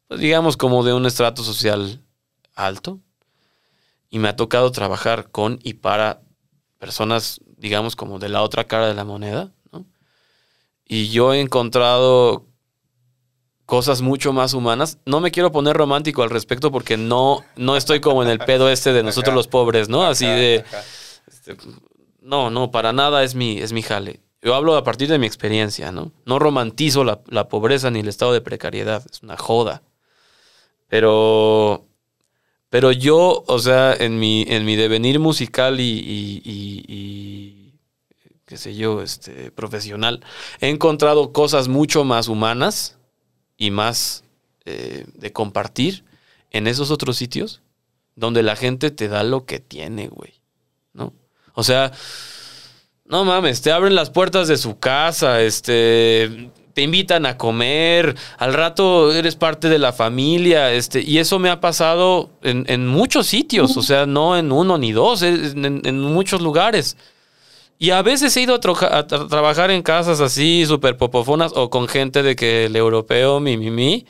[0.07, 2.01] pues, digamos, como de un estrato social
[2.55, 3.01] alto.
[4.11, 6.23] Y me ha tocado trabajar con y para
[6.79, 9.53] personas, digamos, como de la otra cara de la moneda.
[9.73, 9.87] ¿no?
[10.85, 12.47] Y yo he encontrado
[13.67, 14.99] cosas mucho más humanas.
[15.05, 18.71] No me quiero poner romántico al respecto porque no, no estoy como en el pedo
[18.71, 20.05] este de nosotros los pobres, ¿no?
[20.05, 20.65] Así de...
[21.27, 21.57] Este,
[22.21, 24.21] no, no, para nada es mi, es mi jale.
[24.45, 26.13] Yo hablo a partir de mi experiencia, ¿no?
[26.27, 29.03] No romantizo la, la pobreza ni el estado de precariedad.
[29.11, 29.83] Es una joda.
[30.89, 31.87] Pero.
[32.69, 36.43] Pero yo, o sea, en mi, en mi devenir musical y, y-
[36.89, 37.75] y-
[38.47, 40.25] qué sé yo, este, profesional,
[40.61, 42.99] he encontrado cosas mucho más humanas
[43.57, 44.25] y más
[44.65, 46.05] eh, de compartir
[46.51, 47.63] en esos otros sitios
[48.17, 50.35] donde la gente te da lo que tiene, güey.
[50.93, 51.13] ¿No?
[51.55, 51.93] O sea,
[53.07, 58.55] no mames, te abren las puertas de su casa, este, te invitan a comer, al
[58.55, 63.27] rato eres parte de la familia, este, y eso me ha pasado en, en muchos
[63.27, 66.97] sitios, o sea, no en uno ni dos, en, en muchos lugares.
[67.79, 71.53] Y a veces he ido a, troja- a tra- trabajar en casas así, súper popofonas,
[71.55, 74.07] o con gente de que el europeo, mi, mi, mi.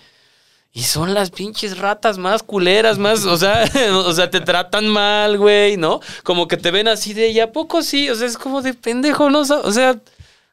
[0.76, 3.64] Y son las pinches ratas más culeras, más, o sea,
[3.94, 6.00] o sea, te tratan mal, güey, ¿no?
[6.24, 8.10] Como que te ven así de, ¿y a poco sí?
[8.10, 9.42] O sea, es como de pendejo, ¿no?
[9.42, 10.00] O sea,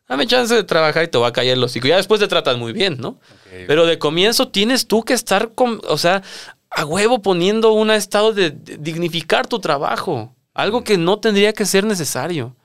[0.07, 1.87] dame chance de trabajar y te va a caer el hocico.
[1.87, 3.19] Ya después te tratan muy bien, ¿no?
[3.65, 6.21] Pero de comienzo tienes tú que estar, con, o sea,
[6.69, 10.35] a huevo poniendo un estado de, de dignificar tu trabajo.
[10.53, 12.55] Algo que no tendría que ser necesario.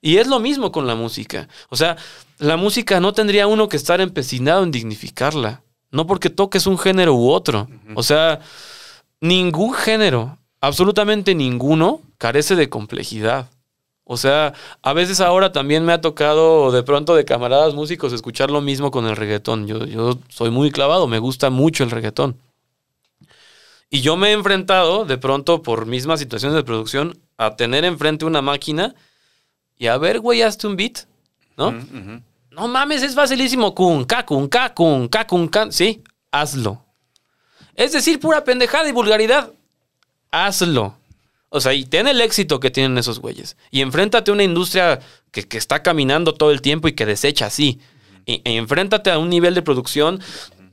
[0.00, 1.48] Y es lo mismo con la música.
[1.68, 1.96] O sea,
[2.38, 5.62] la música no tendría uno que estar empecinado en dignificarla.
[5.92, 7.68] No porque toques un género u otro.
[7.94, 8.40] O sea,
[9.20, 13.48] ningún género, absolutamente ninguno, carece de complejidad.
[14.04, 18.50] O sea, a veces ahora también me ha tocado de pronto de camaradas músicos escuchar
[18.50, 19.66] lo mismo con el reggaetón.
[19.66, 22.36] Yo, yo soy muy clavado, me gusta mucho el reggaetón.
[23.90, 28.24] Y yo me he enfrentado de pronto por mismas situaciones de producción a tener enfrente
[28.24, 28.94] una máquina
[29.76, 31.06] y a ver, güey, hazte un beat,
[31.56, 31.68] ¿no?
[31.68, 32.22] Ujú.
[32.52, 33.74] No mames, es facilísimo.
[33.74, 35.72] Kun, ka, kun, ka.
[35.72, 36.84] Sí, hazlo.
[37.74, 39.50] Es decir, pura pendejada y vulgaridad.
[40.30, 40.96] Hazlo.
[41.48, 43.56] O sea, y ten el éxito que tienen esos güeyes.
[43.70, 45.00] Y enfréntate a una industria
[45.30, 47.80] que, que está caminando todo el tiempo y que desecha así.
[48.26, 50.20] Y, enfréntate a un nivel de producción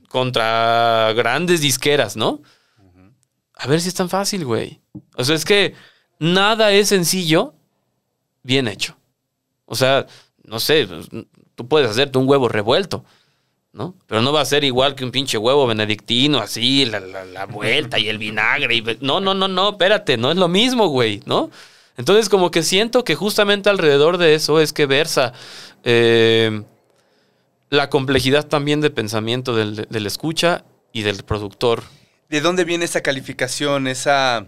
[0.08, 2.42] contra grandes disqueras, ¿no?
[3.54, 4.80] A ver si es tan fácil, güey.
[5.16, 5.74] O sea, es que
[6.18, 7.54] nada es sencillo
[8.42, 8.96] bien hecho.
[9.66, 10.06] O sea,
[10.44, 10.88] no sé,
[11.60, 13.04] tú puedes hacerte un huevo revuelto,
[13.74, 13.94] ¿no?
[14.06, 17.44] Pero no va a ser igual que un pinche huevo benedictino, así, la, la- la
[17.44, 18.76] vuelta y el vinagre.
[18.76, 18.82] Y...
[19.02, 21.50] No, no, no, no, espérate, no es lo mismo, güey, ¿no?
[21.98, 25.34] Entonces, como que siento que justamente alrededor de eso es que versa
[25.84, 26.62] eh,
[27.68, 31.82] la complejidad también de pensamiento del, del escucha y del productor.
[32.30, 34.46] ¿De dónde viene esa calificación, esa,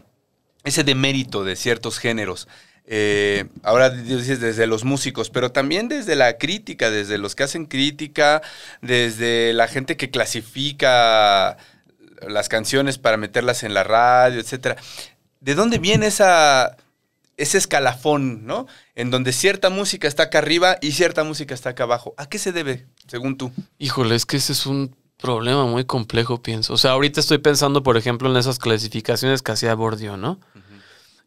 [0.64, 2.48] ese demérito de ciertos géneros?
[2.86, 7.66] Eh, ahora dices desde los músicos, pero también desde la crítica, desde los que hacen
[7.66, 8.42] crítica,
[8.80, 11.56] desde la gente que clasifica
[12.28, 14.76] las canciones para meterlas en la radio, etcétera.
[15.40, 16.76] ¿De dónde viene esa,
[17.36, 18.66] ese escalafón, ¿no?
[18.94, 22.14] En donde cierta música está acá arriba y cierta música está acá abajo.
[22.16, 23.52] ¿A qué se debe, según tú?
[23.78, 26.74] Híjole, es que ese es un problema muy complejo, pienso.
[26.74, 30.40] O sea, ahorita estoy pensando, por ejemplo, en esas clasificaciones que hacía Bordio, ¿no?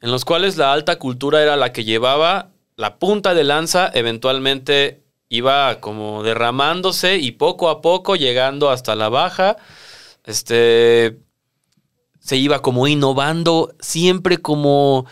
[0.02, 5.04] En los cuales la alta cultura era la que llevaba la punta de lanza, eventualmente
[5.30, 9.58] iba como derramándose y poco a poco llegando hasta la baja.
[10.26, 11.18] Este
[12.20, 15.06] se iba como innovando, siempre como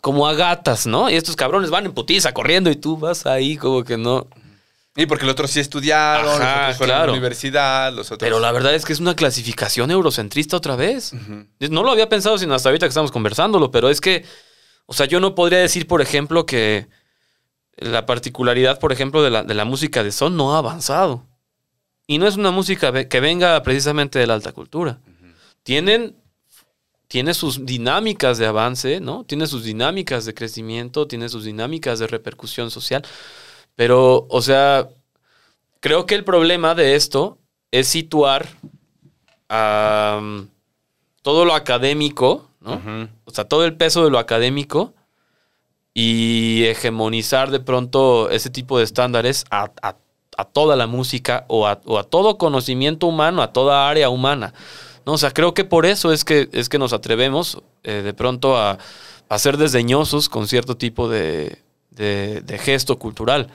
[0.00, 1.08] como a gatas, ¿no?
[1.08, 4.28] Y estos cabrones van en putiza corriendo y tú vas ahí como que no.
[4.96, 7.06] Y porque los otros sí estudiaron, los Ajá, otros fueron a claro.
[7.06, 8.18] la universidad, los otros...
[8.20, 11.12] Pero la verdad es que es una clasificación eurocentrista otra vez.
[11.58, 14.24] No lo había pensado sino hasta ahorita que estamos conversándolo, pero es que,
[14.86, 16.86] o sea, yo no podría decir, por ejemplo, que
[17.76, 21.26] la particularidad, por ejemplo, de la, de la música de son no ha avanzado.
[22.06, 25.00] Y no es una música que venga precisamente de la alta cultura.
[25.64, 26.14] Tienen,
[27.08, 29.24] tiene sus dinámicas de avance, ¿no?
[29.24, 33.04] Tiene sus dinámicas de crecimiento, tiene sus dinámicas de repercusión social.
[33.76, 34.88] Pero, o sea,
[35.80, 37.38] creo que el problema de esto
[37.70, 38.46] es situar
[39.48, 40.48] a um,
[41.22, 42.80] todo lo académico, ¿no?
[43.24, 44.94] O sea, todo el peso de lo académico
[45.92, 49.96] y hegemonizar de pronto ese tipo de estándares a, a-
[50.36, 54.52] a toda la música o a, o a todo conocimiento humano, a toda área humana.
[55.06, 55.12] ¿no?
[55.12, 58.56] O sea, creo que por eso es que, es que nos atrevemos eh, de pronto
[58.56, 58.78] a,
[59.28, 61.62] a ser desdeñosos con cierto tipo de,
[61.94, 63.50] de- de gesto cultural,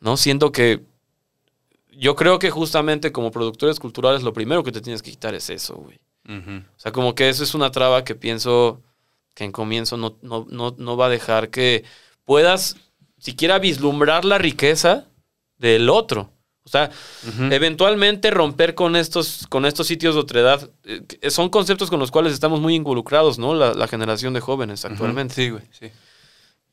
[0.00, 0.16] ¿no?
[0.16, 0.80] Siento que
[1.92, 5.50] yo creo que justamente como productores culturales lo primero que te tienes que quitar es
[5.50, 5.98] eso, güey.
[6.76, 8.80] O sea, como que eso es una traba que pienso
[9.34, 11.84] que en comienzo no, no, no, no va a dejar que
[12.24, 12.76] puedas
[13.18, 15.06] siquiera vislumbrar la riqueza
[15.58, 16.30] del otro.
[16.62, 16.90] O sea,
[17.52, 22.32] eventualmente romper con estos, con estos sitios de otredad eh, son conceptos con los cuales
[22.32, 23.54] estamos muy involucrados, ¿no?
[23.54, 25.34] La, la generación de jóvenes actualmente.
[25.34, 25.90] Sí, güey, sí.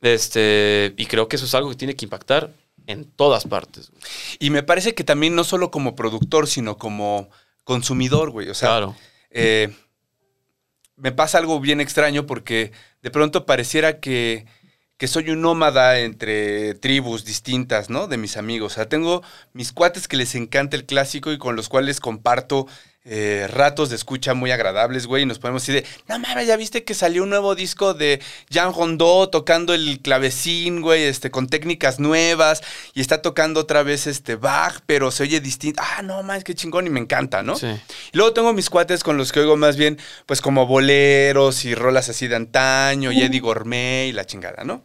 [0.02, 2.54] Este, y creo que eso es algo que tiene que impactar
[2.86, 3.90] en todas partes.
[3.90, 4.02] güey.
[4.40, 7.30] Y me parece que también no solo como productor, sino como
[7.64, 8.50] consumidor, güey.
[8.50, 8.96] O sea, claro.
[9.32, 9.74] eh,
[10.96, 12.72] me pasa algo bien extraño porque
[13.02, 14.46] de pronto pareciera que,
[14.98, 18.08] que soy un nómada entre tribus distintas, ¿no?
[18.08, 18.74] De mis amigos.
[18.74, 19.22] O sea, tengo
[19.54, 22.68] mis cuates que les encanta el clásico y con los cuales comparto
[23.10, 26.58] eh, ratos de escucha muy agradables, güey, y nos ponemos así de, no mames, ya
[26.58, 31.48] viste que salió un nuevo disco de Jean Rondeau tocando el clavecín, güey, este, con
[31.48, 32.62] técnicas nuevas,
[32.94, 35.82] y está tocando otra vez este Bach, pero se oye distinto.
[35.82, 37.56] Ah, no mames, qué chingón, y me encanta, ¿no?
[37.56, 37.68] Sí.
[38.12, 41.76] Y luego tengo mis cuates con los que oigo más bien, pues como boleros y
[41.76, 44.84] rolas así de antaño, y Eddie Gourmet y la chingada, ¿no?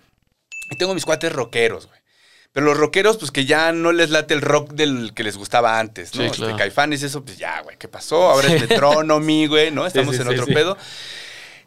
[0.71, 2.02] Y tengo mis cuates rockeros, güey.
[2.53, 5.79] Pero los rockeros, pues que ya no les late el rock del que les gustaba
[5.79, 6.21] antes, ¿no?
[6.21, 6.57] Sí, Este, claro.
[6.59, 8.29] Caifanes, eso, pues ya, güey, ¿qué pasó?
[8.31, 9.87] Ahora es Metronomy, güey, ¿no?
[9.87, 10.53] Estamos sí, en sí, otro sí.
[10.53, 10.77] pedo.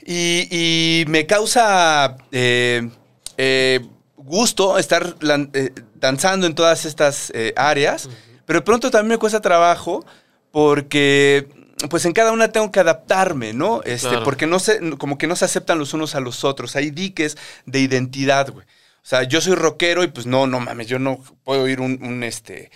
[0.05, 2.88] Y, y me causa eh,
[3.38, 3.79] eh,
[4.15, 8.07] gusto estar lan- eh, danzando en todas estas áreas,
[8.45, 10.05] pero de pronto también me cuesta trabajo
[10.51, 11.47] porque
[11.89, 13.81] pues en cada una tengo que adaptarme, ¿no?
[13.83, 14.23] Este, Claro.
[14.23, 16.75] Porque no se, como que no se aceptan los unos a los otros.
[16.75, 18.65] Hay diques de identidad, güey.
[19.06, 22.03] O sea, yo soy rockero y pues no, no mames, yo no puedo oír un,
[22.03, 22.72] un, este,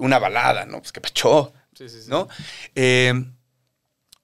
[0.00, 0.80] una balada, ¿no?
[0.80, 2.10] Pues que pachó, Sí, sí, sí.
[2.10, 2.26] ¿no?
[2.74, 3.14] Eh,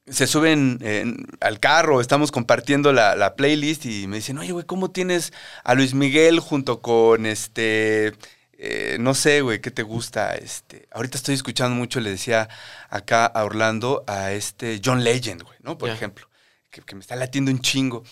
[0.06, 4.66] se suben en- al carro, estamos compartiendo la, la playlist y me dicen, oye, güey,
[4.66, 5.32] ¿cómo tienes
[5.62, 8.12] a Luis Miguel junto con este,
[8.58, 10.34] eh, no sé, güey, ¿qué te gusta?
[10.34, 12.48] Este, ahorita estoy escuchando mucho, le decía
[12.90, 15.78] acá a Orlando, a este John Legend, güey, ¿no?
[15.78, 16.28] Por ejemplo,
[16.70, 18.02] que, que me está latiendo un chingo.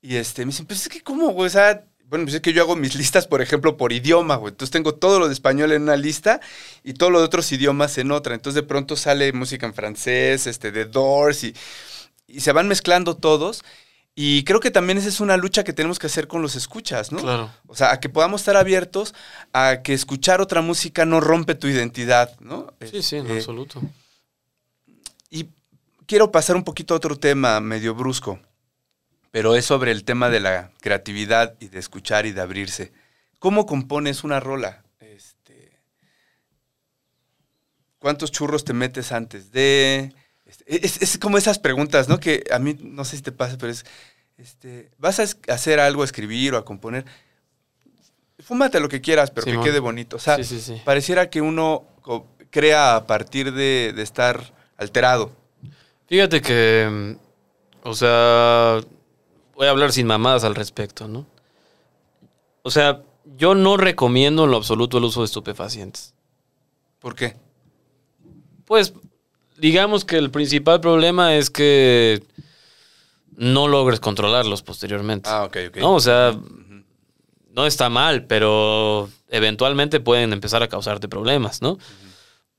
[0.00, 1.48] Y este, me dicen, pues es que, ¿cómo, güey?
[1.48, 4.50] O sea, bueno, pues es que yo hago mis listas, por ejemplo, por idioma, güey.
[4.52, 6.40] Entonces tengo todo lo de español en una lista
[6.84, 8.34] y todo lo de otros idiomas en otra.
[8.34, 11.54] Entonces de pronto sale música en francés, este, de Doors y,
[12.26, 13.64] y se van mezclando todos.
[14.14, 17.12] Y creo que también esa es una lucha que tenemos que hacer con los escuchas,
[17.12, 17.20] ¿no?
[17.20, 17.50] Claro.
[17.66, 19.14] O sea, a que podamos estar abiertos
[19.54, 22.74] a que escuchar otra música no rompe tu identidad, ¿no?
[22.82, 23.80] Sí, sí, en Este, absoluto.
[25.30, 25.48] y
[26.06, 28.38] quiero pasar un poquito a otro tema medio brusco,
[29.32, 32.92] pero es sobre el tema de la creatividad y de escuchar y de abrirse.
[33.40, 34.84] ¿Cómo compones una rola?
[35.00, 35.72] Este,
[37.98, 40.12] ¿Cuántos churros te metes antes de...?
[40.46, 42.20] Este, Es, es como esas preguntas, ¿no?
[42.20, 43.84] Que a mí, no sé si te pasa, pero es...
[44.36, 47.04] Este, ¿Vas a hacer algo, a escribir o a componer?
[48.38, 50.16] Fúmate lo que quieras, pero que quede bonito.
[50.16, 50.82] O sea, Sí, sí, sí.
[50.84, 51.84] pareciera que uno
[52.50, 55.32] crea a partir de, de estar alterado.
[56.06, 58.80] Fíjate que, mm, o sea,
[59.62, 61.24] voy a hablar sin mamadas al respecto, ¿no?
[62.64, 63.02] O sea,
[63.36, 66.14] yo no recomiendo en lo absoluto el uso de estupefacientes.
[66.98, 67.36] ¿Por qué?
[68.64, 68.92] Pues,
[69.58, 72.24] digamos que el principal problema es que
[73.36, 75.30] no logres controlarlos posteriormente.
[75.30, 75.76] Ah, ok, ok.
[75.76, 76.36] No, o sea,
[77.52, 81.78] no está mal, pero eventualmente pueden empezar a causarte problemas, ¿no?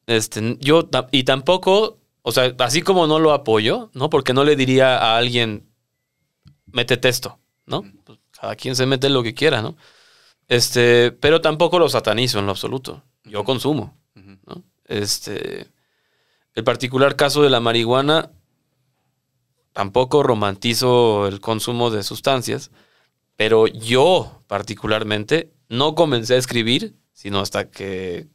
[0.08, 4.10] Este, yo, y tampoco, o sea, así como no lo apoyo, ¿no?
[4.10, 5.68] Porque no le diría a alguien,
[6.74, 7.84] métete esto, ¿no?
[8.04, 9.78] Pues, cada quien se mete lo que quiera, ¿no?
[10.50, 13.04] Este, pero tampoco lo satanizo en lo absoluto.
[13.24, 13.98] Yo consumo.
[14.86, 15.68] Este,
[16.54, 18.32] el particular caso de la marihuana,
[19.72, 22.70] tampoco romantizo el consumo de sustancias,
[23.38, 28.28] pero yo particularmente no comencé a escribir, sino hasta que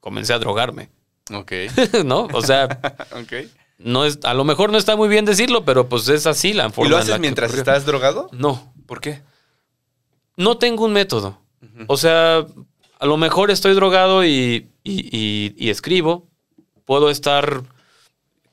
[0.00, 0.90] comencé a drogarme,
[1.32, 1.52] Ok,
[2.04, 2.28] ¿no?
[2.32, 2.64] O sea,
[3.12, 3.48] ok.
[3.82, 6.70] No es, a lo mejor no está muy bien decirlo, pero pues es así la
[6.70, 8.28] forma ¿Y lo en haces la mientras estás drogado?
[8.32, 9.22] No, ¿Por qué?
[10.36, 11.38] no tengo un método.
[11.86, 12.46] O sea,
[12.98, 16.26] a lo mejor estoy drogado y, y- y- y escribo.
[16.84, 17.62] Puedo estar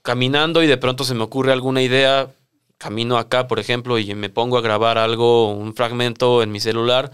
[0.02, 2.30] caminando y de pronto se me ocurre alguna idea.
[2.78, 7.12] Camino acá, por ejemplo, y me pongo a grabar algo, un fragmento en mi celular.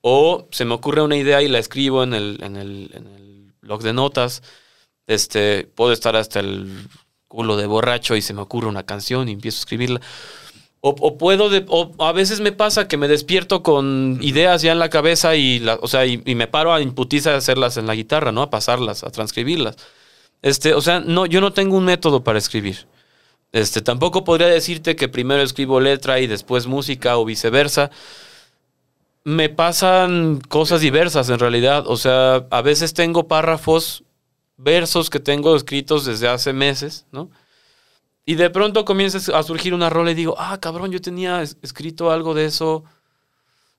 [0.00, 3.52] O se me ocurre una idea y la escribo en el, en el, en el
[3.60, 4.42] blog de notas.
[5.06, 6.88] Este, puedo estar hasta el
[7.32, 10.00] culo de borracho y se me ocurre una canción y empiezo a escribirla.
[10.80, 14.72] O, o puedo, de- o a veces me pasa que me despierto con ideas ya
[14.72, 17.76] en la cabeza y, la, o sea, y, y me paro a imputiza a hacerlas
[17.76, 18.42] en la guitarra, ¿no?
[18.42, 19.76] A pasarlas, a transcribirlas.
[20.42, 22.86] Este, o sea, no, yo no tengo un método para escribir.
[23.52, 27.90] Este, tampoco podría decirte que primero escribo letra y después música o viceversa.
[29.24, 31.84] Me pasan cosas diversas en realidad.
[31.86, 34.02] O sea, a veces tengo párrafos,
[34.62, 37.30] versos que tengo escritos desde hace meses, ¿no?
[38.24, 41.56] Y de pronto comienza a surgir una rola y digo, ah, cabrón, yo tenía es-
[41.62, 42.84] escrito algo de eso.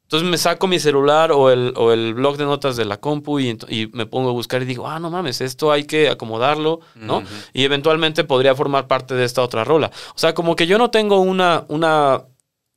[0.03, 3.39] Entonces me saco mi celular o el, o el blog de notas de la compu
[3.39, 3.57] y,
[3.93, 7.23] me pongo a buscar y digo, ah, no mames, esto hay que acomodarlo, ¿no?
[7.53, 9.91] Y eventualmente podría formar parte de esta otra rola.
[10.13, 12.23] O sea, como que yo no tengo una, una,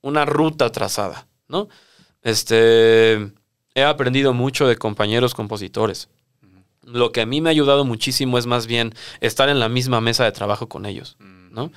[0.02, 1.68] una ruta trazada, ¿no?
[2.22, 3.32] Este,
[3.74, 6.08] he aprendido mucho de compañeros compositores.
[6.86, 10.00] Lo que a mí me ha ayudado muchísimo es más bien estar en la misma
[10.00, 11.16] mesa de trabajo con ellos.
[11.56, 11.72] ¿no?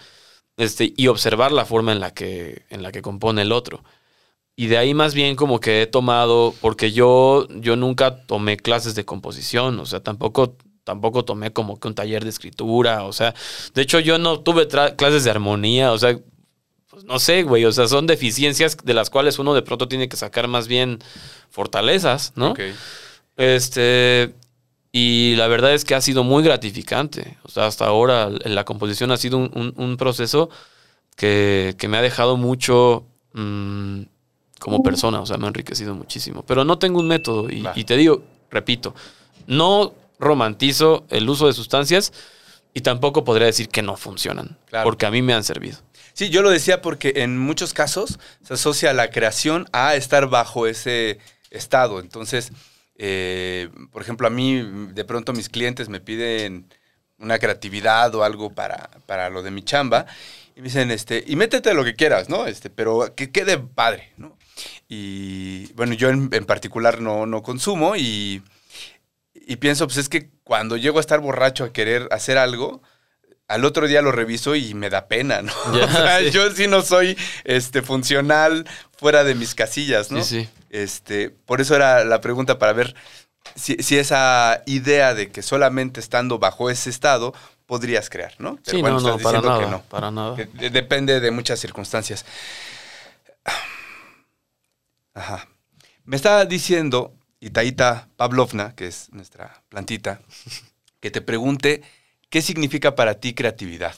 [0.58, 3.84] Este, y observar la forma en la que, en la que compone el otro.
[4.56, 8.94] Y de ahí más bien como que he tomado, porque yo, yo nunca tomé clases
[8.94, 13.34] de composición, o sea, tampoco, tampoco tomé como que un taller de escritura, o sea,
[13.74, 16.20] de hecho yo no tuve clases de armonía, o sea,
[16.90, 20.10] pues no sé, güey, o sea, son deficiencias de las cuales uno de pronto tiene
[20.10, 21.00] que sacar más bien
[21.50, 22.52] fortalezas, ¿no?
[22.52, 22.60] Ok.
[23.38, 24.36] Este,
[24.92, 27.38] y la verdad es que ha sido muy gratificante.
[27.44, 30.50] O sea, hasta ahora la composición ha sido un, un- un proceso
[31.16, 34.02] que, que me ha dejado mucho mm,
[34.60, 35.22] como persona.
[35.22, 36.44] O sea, me ha enriquecido muchísimo.
[36.44, 37.48] Pero no tengo un método.
[37.50, 38.96] Y, te digo, repito,
[39.48, 42.12] no romantizo el uso de sustancias
[42.74, 44.58] y tampoco podría decir que no funcionan.
[44.70, 44.86] Claro.
[44.86, 45.78] Porque a mí me han servido.
[46.14, 50.68] Sí, yo lo decía porque en muchos casos se asocia la creación a estar bajo
[50.68, 51.20] ese
[51.52, 52.00] estado.
[52.00, 52.52] Entonces,
[53.00, 54.62] eh, por ejemplo, a mí
[54.94, 56.68] de pronto mis clientes me piden
[57.18, 60.06] una creatividad o algo para, para lo de mi chamba
[60.56, 62.46] y me dicen, este, y métete lo que quieras, ¿no?
[62.46, 64.38] Este, pero que quede padre, ¿no?
[64.90, 68.44] Y bueno, yo en, en particular no, no consumo y,
[69.34, 72.82] y pienso, pues es que cuando llego a estar borracho a querer hacer algo,
[73.50, 75.52] al otro día lo reviso y me da pena, ¿no?
[75.74, 76.32] O sea, sí.
[76.32, 80.24] yo sí no soy este, funcional fuera de mis casillas, ¿no?
[80.24, 80.50] Sí, sí.
[80.70, 82.96] Este, por eso era la pregunta para ver
[83.56, 87.34] si, si esa idea de que solamente estando bajo ese estado
[87.66, 88.60] podrías crear, ¿no?
[88.64, 89.60] sí, no, no, estás para diciendo nada.
[89.66, 89.82] que no.
[89.84, 90.36] Para nada.
[90.36, 92.26] Que depende de muchas circunstancias.
[95.14, 95.48] Ajá.
[96.06, 100.22] Me estaba diciendo Itaíta Pavlovna, que es nuestra plantita,
[101.00, 101.84] que te pregunte
[102.30, 103.96] qué significa para ti creatividad.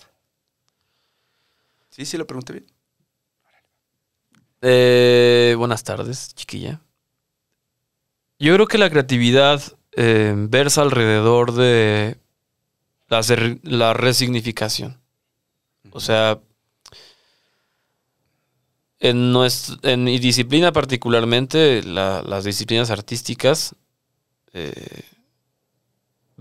[1.90, 2.06] ¿Sí?
[2.06, 2.66] ¿Sí lo pregunté bien?
[4.62, 6.82] Eh, buenas tardes, chiquilla.
[8.40, 9.62] Yo creo que la creatividad
[9.96, 12.18] eh, versa alrededor de
[13.10, 13.22] la,
[13.94, 15.02] resignificación.
[15.92, 16.40] O sea,
[19.00, 23.76] en, nues- en mi disciplina particularmente, la- las disciplinas artísticas,
[24.54, 25.04] eh,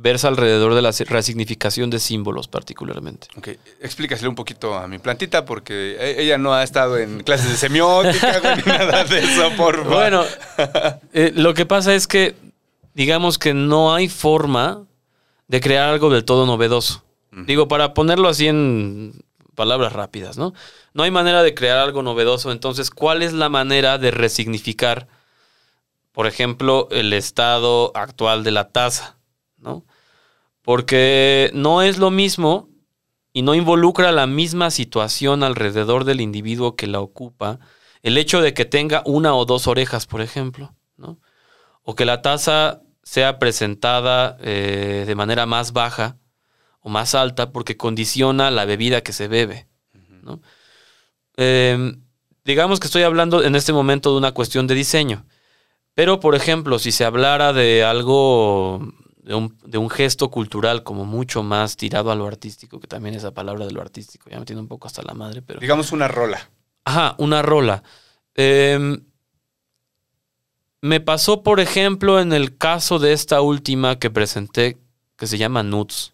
[0.03, 3.29] versa alrededor de la resignificación de símbolos particularmente.
[3.37, 3.49] Ok,
[3.81, 7.57] explícaselo un poquito a mi plantita porque e- ella no ha estado en clases de
[7.57, 9.93] semiótica ni nada de eso, por favor.
[9.93, 10.25] Bueno,
[11.13, 12.35] eh, lo que pasa es que,
[12.95, 14.85] digamos que no hay forma
[15.49, 17.05] de crear algo del todo novedoso.
[17.33, 19.13] Digo, para ponerlo así en
[19.55, 20.53] palabras rápidas, ¿no?
[20.95, 22.51] No hay manera de crear algo novedoso.
[22.51, 25.07] Entonces, ¿cuál es la manera de resignificar,
[26.13, 29.17] por ejemplo, el estado actual de la taza,
[29.59, 29.85] ¿no?
[30.63, 32.69] Porque no es lo mismo
[33.33, 37.61] y no involucra la misma situación alrededor del individuo que la ocupa
[38.03, 41.19] el hecho de que tenga una o dos orejas, por ejemplo, ¿no?
[41.83, 46.19] O que la taza sea presentada eh, de manera más baja
[46.81, 49.69] o más alta porque condiciona la bebida que se bebe,
[50.23, 50.41] ¿no?
[51.37, 51.95] Eh,
[52.45, 55.27] digamos que estoy hablando en este momento de una cuestión de diseño.
[55.95, 58.81] Pero, por ejemplo, si se hablara de algo,
[59.31, 63.14] de un, de un gesto cultural como mucho más tirado a lo artístico, que también
[63.14, 65.61] esa palabra de lo artístico, ya me tiene un poco hasta la madre, pero...
[65.61, 66.51] Digamos una rola.
[66.85, 67.85] Ajá, una rola.
[68.35, 69.05] Em,
[70.81, 74.78] me pasó, por ejemplo, en el caso de esta última que presenté,
[75.16, 76.12] que se llama Nuts.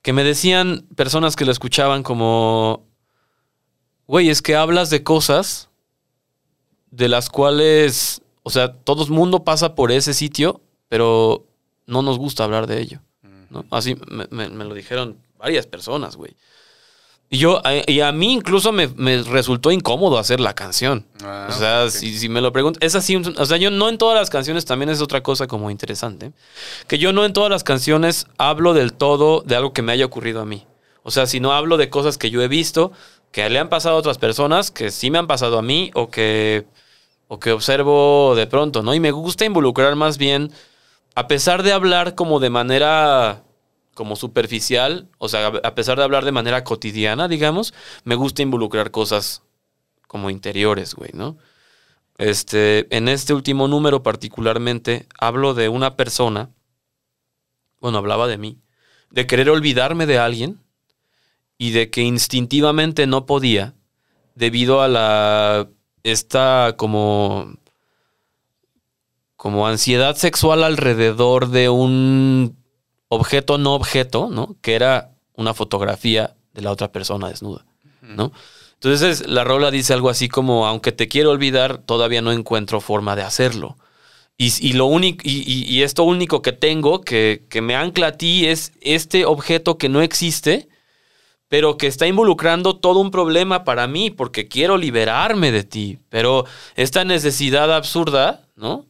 [0.00, 2.86] Que me decían personas que la escuchaban como,
[4.06, 5.68] güey, es que hablas de cosas
[6.90, 11.44] de las cuales, o sea, todo el mundo pasa por ese sitio, pero
[11.86, 13.00] no nos gusta hablar de ello.
[13.50, 13.66] ¿no?
[13.70, 16.34] Así me, me- me lo dijeron varias personas, güey.
[17.28, 21.04] Y yo, a- y a mí incluso me, me resultó incómodo hacer la canción.
[21.22, 23.98] Ah, o sea, si, si me lo pregunto, es así, o sea, yo no en
[23.98, 26.32] todas las canciones también es otra cosa como interesante.
[26.86, 30.06] Que yo no en todas las canciones hablo del todo de algo que me haya
[30.06, 30.66] ocurrido a mí.
[31.02, 32.92] O sea, si no hablo de cosas que yo he visto,
[33.30, 36.08] que le han pasado a otras personas, que sí me han pasado a mí, o
[36.10, 36.64] que,
[37.28, 38.94] o que observo de pronto, ¿no?
[38.94, 40.50] Y me gusta involucrar más bien,
[41.14, 43.44] a pesar de hablar como de manera
[43.94, 47.74] como superficial, o sea, a pesar de hablar de manera cotidiana, digamos,
[48.04, 49.42] me gusta involucrar cosas
[50.06, 51.36] como interiores, güey, ¿no?
[52.16, 56.50] Este, en este último número particularmente hablo de una persona,
[57.80, 58.58] bueno, hablaba de mí,
[59.10, 60.60] de querer olvidarme de alguien
[61.58, 63.74] y de que instintivamente no podía
[64.34, 65.68] debido a la
[66.12, 67.52] esta como
[69.36, 72.56] como ansiedad sexual alrededor de un
[73.08, 74.56] objeto no objeto, ¿no?
[74.62, 77.64] Que era una fotografía de la otra persona desnuda,
[78.02, 78.32] ¿no?
[78.74, 83.14] Entonces la rola dice algo así como, aunque te quiero olvidar, todavía no encuentro forma
[83.16, 83.76] de hacerlo.
[84.36, 88.08] Y, y lo único, y, y- y esto único que tengo que, que me ancla
[88.08, 90.68] a ti es este objeto que no existe,
[91.48, 95.98] pero que está involucrando todo un problema para mí, porque quiero liberarme de ti.
[96.10, 96.44] Pero
[96.76, 98.86] esta necesidad absurda, ¿no?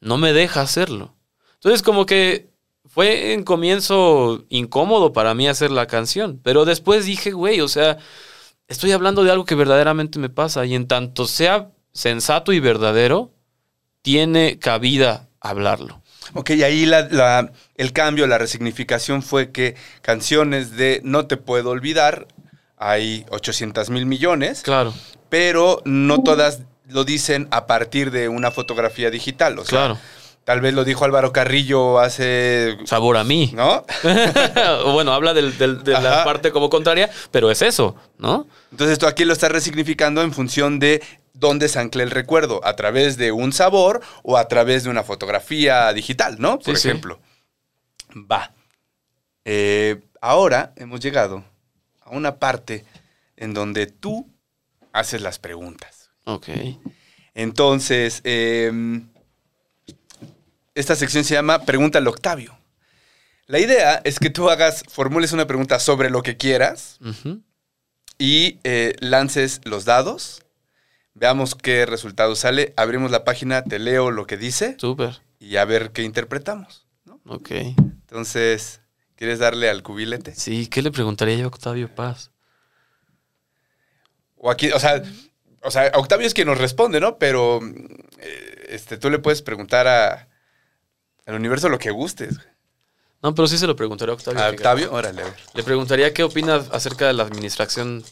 [0.00, 1.14] No me deja hacerlo.
[1.54, 2.50] Entonces, como que
[2.88, 7.98] fue en comienzo incómodo para mí hacer la canción, pero después dije, güey, o sea,
[8.66, 13.32] estoy hablando de algo que verdaderamente me pasa y en tanto sea sensato y verdadero,
[14.02, 16.02] tiene cabida hablarlo.
[16.34, 21.36] Ok, y ahí la- la- el cambio, la resignificación fue que canciones de No te
[21.36, 22.26] puedo olvidar,
[22.76, 24.94] hay 800 mil millones, Claro,
[25.28, 29.58] pero no todas lo dicen a partir de una fotografía digital.
[29.58, 29.98] O sea, claro.
[30.44, 32.78] tal vez lo dijo Álvaro Carrillo hace...
[32.86, 33.52] Sabor a mí.
[33.54, 33.84] ¿No?
[34.84, 38.46] O bueno, habla del- del- de la parte como contraria, pero es eso, ¿no?
[38.70, 41.02] Entonces tú aquí lo estás resignificando en función de
[41.38, 45.04] dónde se ancla el recuerdo, a través de un sabor o a través de una
[45.04, 46.58] fotografía digital, ¿no?
[46.58, 46.88] Por Sí, sí.
[46.88, 47.20] ejemplo.
[48.30, 48.52] Va.
[49.44, 51.44] Eh, ahora hemos llegado
[52.00, 52.84] a una parte
[53.36, 54.28] en donde tú
[54.92, 56.10] haces las preguntas.
[56.24, 56.48] Ok.
[57.34, 58.72] Entonces, eh,
[60.74, 62.58] esta sección se llama Pregúntale Octavio.
[63.46, 66.98] La idea es que tú hagas, formules una pregunta sobre lo que quieras
[68.18, 70.42] y eh, lances los dados.
[71.18, 72.72] Veamos qué resultado sale.
[72.76, 75.20] Abrimos la página, te leo lo que dice Súper.
[75.40, 76.86] y a ver qué interpretamos.
[77.04, 77.20] ¿no?
[77.26, 77.50] Ok.
[77.50, 78.80] Entonces,
[79.16, 80.34] ¿quieres darle al cubilete?
[80.36, 82.30] Sí, ¿qué le preguntaría yo a Octavio Paz?
[84.36, 85.02] O aquí, o sea,
[85.62, 87.18] o sea, Octavio es quien nos responde, ¿no?
[87.18, 87.60] Pero
[88.18, 90.28] eh, este, tú le puedes preguntar a,
[91.26, 92.38] al universo lo que gustes.
[93.20, 94.40] No, pero sí se lo preguntaría a Octavio.
[94.40, 94.50] ¿A.
[94.50, 94.92] Octavio?
[94.92, 95.34] Órale, a ver.
[95.54, 98.04] Le preguntaría qué opina acerca de la administración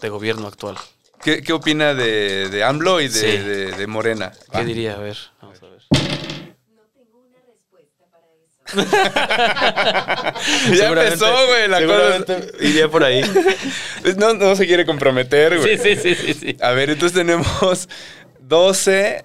[0.00, 0.76] de gobierno actual.
[1.22, 3.26] ¿Qué, qué opina de, de AMLO y de, Sí.
[3.26, 4.32] de- de Morena?
[4.52, 4.64] ¿Qué Va.
[4.64, 4.94] diría?
[4.94, 5.82] A ver, vamos a ver.
[6.74, 8.56] No tengo una respuesta para eso.
[10.76, 11.98] ya empezó, güey, la cosa.
[11.98, 13.22] seguramente iría por ahí.
[14.18, 15.78] No, no se quiere comprometer, güey.
[15.78, 16.56] Sí, sí, sí, sí, sí.
[16.60, 17.88] A ver, entonces tenemos
[18.40, 19.24] 12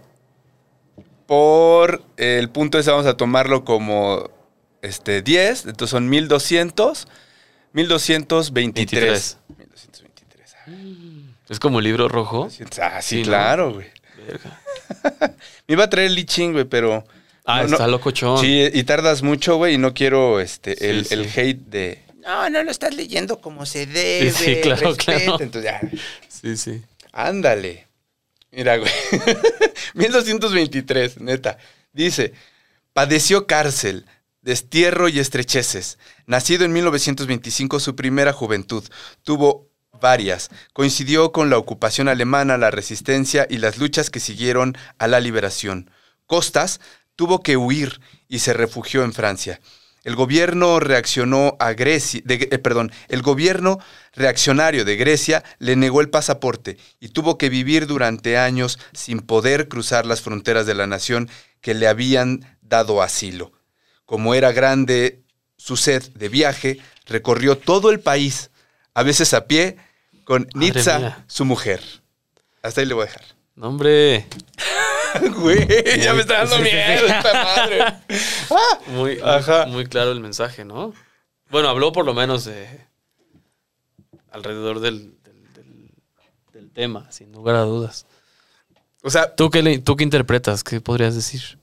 [1.27, 4.27] por el punto ese vamos a tomarlo como
[4.81, 7.07] este 10, entonces son 1200,
[7.73, 9.37] 1223.
[9.49, 10.55] 1223.
[11.51, 12.47] Es como el libro rojo.
[12.81, 13.27] Ah, sí, Sí, ¿no?
[13.27, 13.87] claro, güey.
[14.25, 14.61] Verga.
[15.67, 17.03] Me iba a traer el liching, güey, pero
[17.45, 17.73] Ah, No, no.
[17.73, 18.39] está locochón.
[18.39, 21.13] sí, y tardas mucho, güey, y no quiero este Sí, el, sí.
[21.15, 24.31] el hate de No, no lo estás leyendo como se debe.
[24.31, 25.17] sí, claro, respeta".
[25.17, 25.37] claro.
[25.41, 25.81] Entonces ya,
[26.29, 26.81] Sí, sí.
[27.11, 27.87] Ándale.
[28.51, 28.91] Mira, güey.
[29.95, 31.57] 1223, neta.
[31.93, 32.33] Dice,
[32.93, 34.05] padeció cárcel,
[34.41, 35.97] destierro y estrecheces.
[36.25, 38.83] Nacido en 1925, su primera juventud.
[39.23, 39.70] Tuvo
[40.01, 40.49] varias.
[40.73, 45.89] Coincidió con la ocupación alemana, la resistencia y las luchas que siguieron a la liberación.
[46.25, 46.81] Costas
[47.15, 49.61] tuvo que huir y se refugió en Francia.
[50.03, 53.77] El gobierno reaccionó a Grecia, eh, perdón, el gobierno
[54.13, 59.67] reaccionario de Grecia le negó el pasaporte y tuvo que vivir durante años sin poder
[59.67, 61.29] cruzar las fronteras de la nación
[61.61, 63.51] que le habían dado asilo.
[64.05, 65.21] Como era grande
[65.55, 68.49] su sed de viaje, recorrió todo el país,
[68.95, 69.77] a veces a pie,
[70.31, 71.25] con Madre Nitza, mía.
[71.27, 71.81] su mujer.
[72.63, 73.23] Hasta ahí le voy a dejar.
[73.55, 74.25] No, hombre.
[75.41, 75.67] Güey,
[76.01, 77.79] ya me está dando miedo esta madre.
[78.87, 79.65] Muy, Ajá.
[79.65, 80.93] muy claro el mensaje, ¿no?
[81.49, 82.65] Bueno, habló por lo menos de.
[84.31, 85.91] alrededor del, del, del-
[86.53, 88.05] del tema, sin lugar a dudas.
[89.03, 90.63] O sea, ¿Tú qué, le- ¿Tú qué interpretas?
[90.63, 91.59] ¿Qué podrías decir?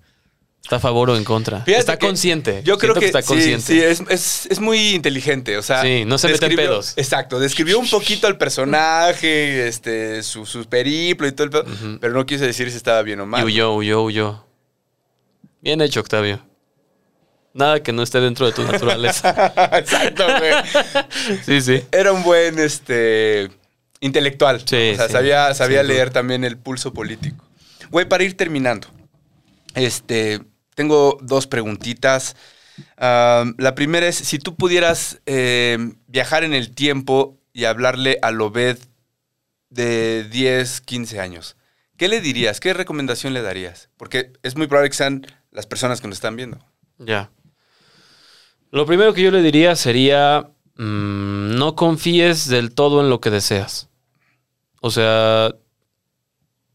[0.69, 1.61] ¿Está a favor o en contra?
[1.63, 2.61] Fíjate está consciente.
[2.63, 3.63] Yo creo que, está consciente.
[3.65, 5.57] Sí, es, es- es muy inteligente.
[5.57, 6.93] O sea, Sí, no se mete en pedos.
[6.97, 11.65] Exacto, describió un poquito al personaje, este, su, su periplo y todo el pedo,
[12.03, 13.45] pero no quise decir si estaba bien o Y mal.
[13.45, 14.45] huyó, huyó, huyó.
[15.63, 16.47] Bien hecho, Octavio.
[17.55, 19.31] Nada que no esté dentro de tu naturaleza.
[19.73, 20.53] Exacto, güey.
[21.47, 21.83] sí, sí.
[21.91, 23.49] Era un buen este,
[24.01, 24.61] intelectual.
[24.67, 27.43] Sí, o sea, sí, sabía, sabía leer también el pulso político.
[27.91, 28.87] Güey, para ir terminando,
[29.75, 30.41] este,
[30.79, 32.37] tengo dos preguntitas.
[32.99, 35.77] Am, la primera es, si tú pudieras eh,
[36.07, 38.79] viajar en el tiempo y hablarle a Lobed
[39.71, 41.57] de 10, 15 años,
[41.97, 42.61] ¿qué le dirías?
[42.61, 43.91] ¿Qué recomendación le darías?
[43.97, 46.65] Porque es muy probable que sean las personas que nos están viendo.
[46.99, 47.33] Ya.
[48.71, 53.31] Lo primero que yo le diría sería, mm, no confíes del todo en lo que
[53.31, 53.89] deseas.
[54.81, 55.57] O sea,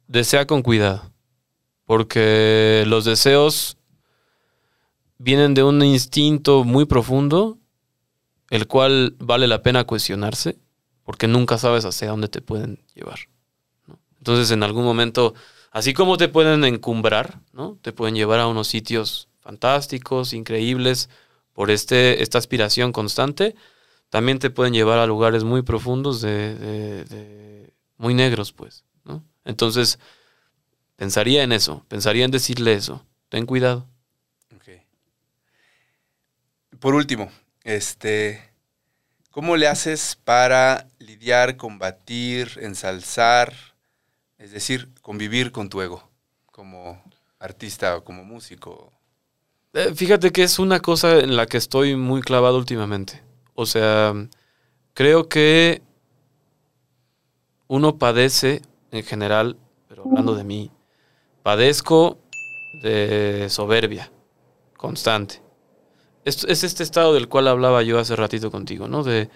[0.07, 1.09] desea con cuidado.
[1.85, 3.77] Porque los deseos
[5.24, 7.57] vienen de un instinto muy profundo,
[8.49, 10.57] el cual vale la pena cuestionarse,
[11.03, 13.19] porque nunca sabes hacia dónde te pueden llevar.
[14.17, 15.34] Entonces, en algún momento,
[15.71, 17.78] así como te pueden encumbrar, ¿no?
[17.82, 21.09] Te pueden llevar a unos sitios fantásticos, increíbles,
[21.53, 23.55] por este, esta aspiración constante,
[24.09, 28.84] también te pueden llevar a lugares muy profundos, de, de- de- muy negros, pues.
[29.45, 29.99] Entonces,
[30.95, 33.05] pensaría en eso, pensaría en decirle eso.
[33.30, 33.88] Ten cuidado.
[36.84, 37.31] Por último,
[37.63, 38.43] este,
[39.31, 43.53] ¿cómo le haces para lidiar, combatir, ensalzar,
[44.38, 46.09] es decir, convivir con tu ego
[46.51, 47.01] como
[47.39, 48.91] artista o como músico?
[49.71, 53.23] Eh, Fíjate que es una cosa en la que estoy muy clavado últimamente.
[53.55, 54.13] O sea,
[54.93, 55.81] creo que
[57.67, 58.61] uno padece
[58.91, 59.55] en general,
[59.88, 60.69] pero hablando de mí,
[61.43, 62.17] padezco
[62.81, 64.11] de soberbia
[64.75, 65.42] constante.
[66.26, 69.03] Es, es este estado del cual hablaba yo hace ratito contigo, ¿no?
[69.03, 69.30] De,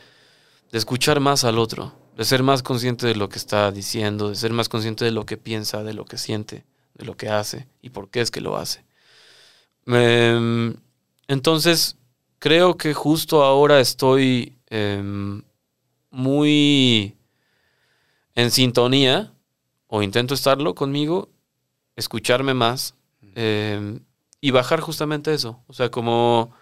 [0.71, 4.35] de escuchar más al otro, de ser más consciente de lo que está diciendo, de
[4.35, 6.65] ser más consciente de lo que piensa, de lo que siente,
[6.95, 8.85] de lo que hace y por qué es que lo hace.
[9.85, 10.75] Em,
[11.27, 11.97] entonces,
[12.39, 15.43] creo que justo ahora estoy em,
[16.09, 17.15] muy
[18.35, 19.33] en sintonía,
[19.87, 21.29] o intento estarlo conmigo,
[21.95, 22.93] escucharme más
[23.35, 23.99] em,
[24.41, 25.63] y bajar justamente eso.
[25.67, 26.53] O sea, como,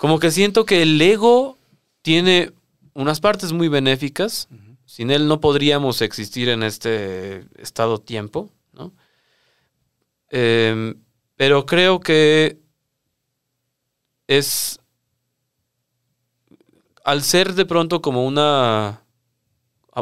[0.00, 1.58] como que siento que el ego
[2.00, 2.52] tiene
[2.94, 4.48] unas partes muy benéficas.
[4.86, 8.92] Sin él no podríamos existir en este estado-tiempo, ¿no?
[10.30, 10.94] Em,
[11.36, 12.58] pero creo que
[14.26, 14.80] es
[17.04, 19.02] al ser de pronto como una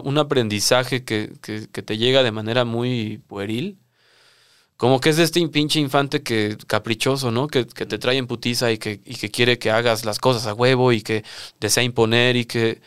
[0.04, 3.78] un aprendizaje que, que- que te llega de manera muy pueril,
[4.78, 7.48] como que es de este pinche infante que caprichoso, ¿no?
[7.48, 10.46] Que, que te trae en putiza y que, y que quiere que hagas las cosas
[10.46, 11.24] a huevo y que
[11.60, 12.80] desea imponer y que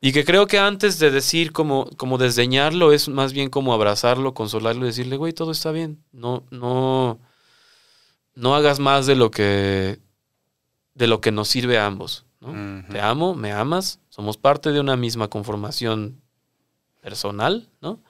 [0.00, 4.32] y que creo que antes de decir como, como desdeñarlo es más bien como abrazarlo,
[4.32, 6.04] consolarlo y decirle, güey, todo está bien.
[6.12, 7.18] No, no,
[8.36, 9.98] no hagas más de lo que
[10.94, 12.26] de lo que nos sirve a ambos.
[12.40, 12.84] ¿no?
[12.92, 16.20] Te amo, me amas, somos parte de una misma conformación
[17.00, 18.00] personal, ¿no?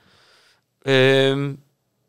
[0.85, 1.57] Em,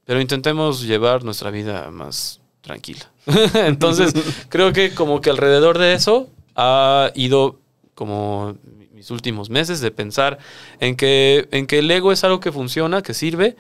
[0.09, 3.11] pero intentemos llevar nuestra vida más tranquila.
[3.53, 4.11] Entonces,
[4.49, 7.59] creo que como que alrededor de eso ha ido
[7.93, 8.57] como
[8.91, 10.39] mis últimos meses de pensar
[10.79, 13.55] en que, en que el ego es algo que funciona, que sirve,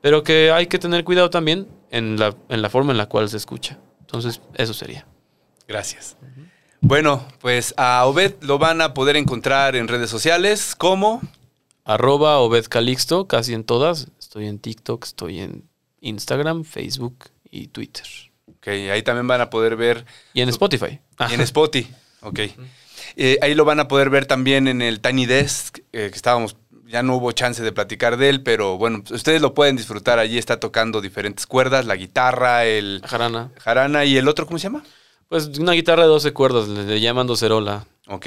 [0.00, 3.28] pero que hay que tener cuidado también en la, en la forma en la cual
[3.28, 3.78] se escucha.
[4.00, 5.06] Entonces, eso sería.
[5.68, 6.16] Gracias.
[6.80, 11.22] Bueno, pues a Obed lo van a poder encontrar en redes sociales como
[11.84, 14.08] Arroba Obed Calixto, casi en todas.
[14.18, 15.70] Estoy en TikTok, estoy en
[16.02, 18.06] Instagram, Facebook y Twitter.
[18.46, 20.04] Ok, ahí también van a poder ver.
[20.34, 21.00] Y en Spotify.
[21.30, 21.90] Y en Spotify.
[22.20, 22.40] Ok.
[23.16, 26.56] Eh, ahí lo van a poder ver también en el Tiny Desk, eh, que estábamos.
[26.86, 30.18] Ya no hubo chance de platicar de él, pero bueno, pues, ustedes lo pueden disfrutar.
[30.18, 33.50] Allí está tocando diferentes cuerdas, la guitarra, el Jarana.
[33.58, 34.84] jarana y el otro, ¿cómo se llama?
[35.28, 37.86] Pues una guitarra de 12 cuerdas, le, le llaman docerola.
[38.08, 38.26] Ok.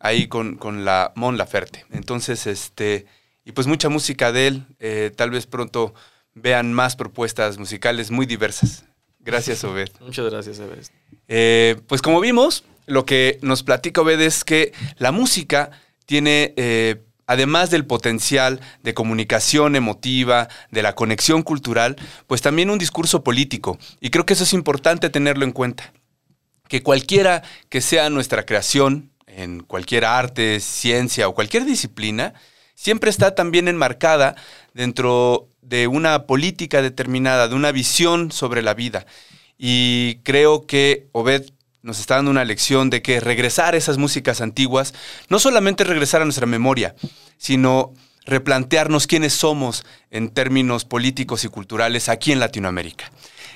[0.00, 1.86] Ahí con, con la Mon Laferte.
[1.90, 3.06] Entonces, este.
[3.44, 4.66] Y pues mucha música de él.
[4.78, 5.94] Eh, tal vez pronto
[6.42, 8.84] vean más propuestas musicales muy diversas.
[9.20, 9.88] Gracias, Obed.
[10.00, 10.92] Muchas gracias, Everest.
[11.28, 15.70] Eh, pues como vimos, lo que nos platica Obed es que la música
[16.06, 22.78] tiene, eh, además del potencial de comunicación emotiva, de la conexión cultural, pues también un
[22.78, 23.78] discurso político.
[24.00, 25.92] Y creo que eso es importante tenerlo en cuenta.
[26.68, 32.34] Que cualquiera que sea nuestra creación, en cualquier arte, ciencia o cualquier disciplina,
[32.74, 34.34] siempre está también enmarcada
[34.72, 39.06] dentro de una política determinada, de una visión sobre la vida.
[39.56, 41.50] Y creo que Obed
[41.82, 44.94] nos está dando una lección de que regresar a esas músicas antiguas,
[45.28, 46.94] no solamente regresar a nuestra memoria,
[47.36, 47.92] sino
[48.24, 53.10] replantearnos quiénes somos en términos políticos y culturales aquí en Latinoamérica.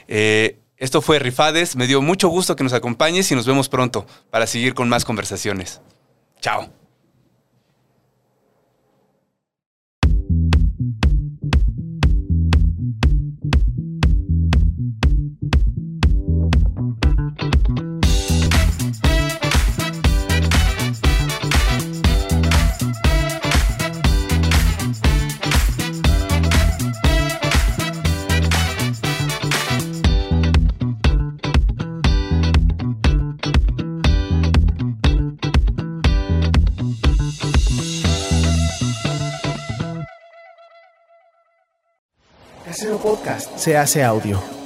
[0.09, 4.07] Eh, esto fue Rifades, me dio mucho gusto que nos acompañes y nos vemos pronto
[4.31, 5.81] para seguir con más conversaciones.
[6.41, 6.82] Chao.
[43.03, 44.62] Podcast se hace audio.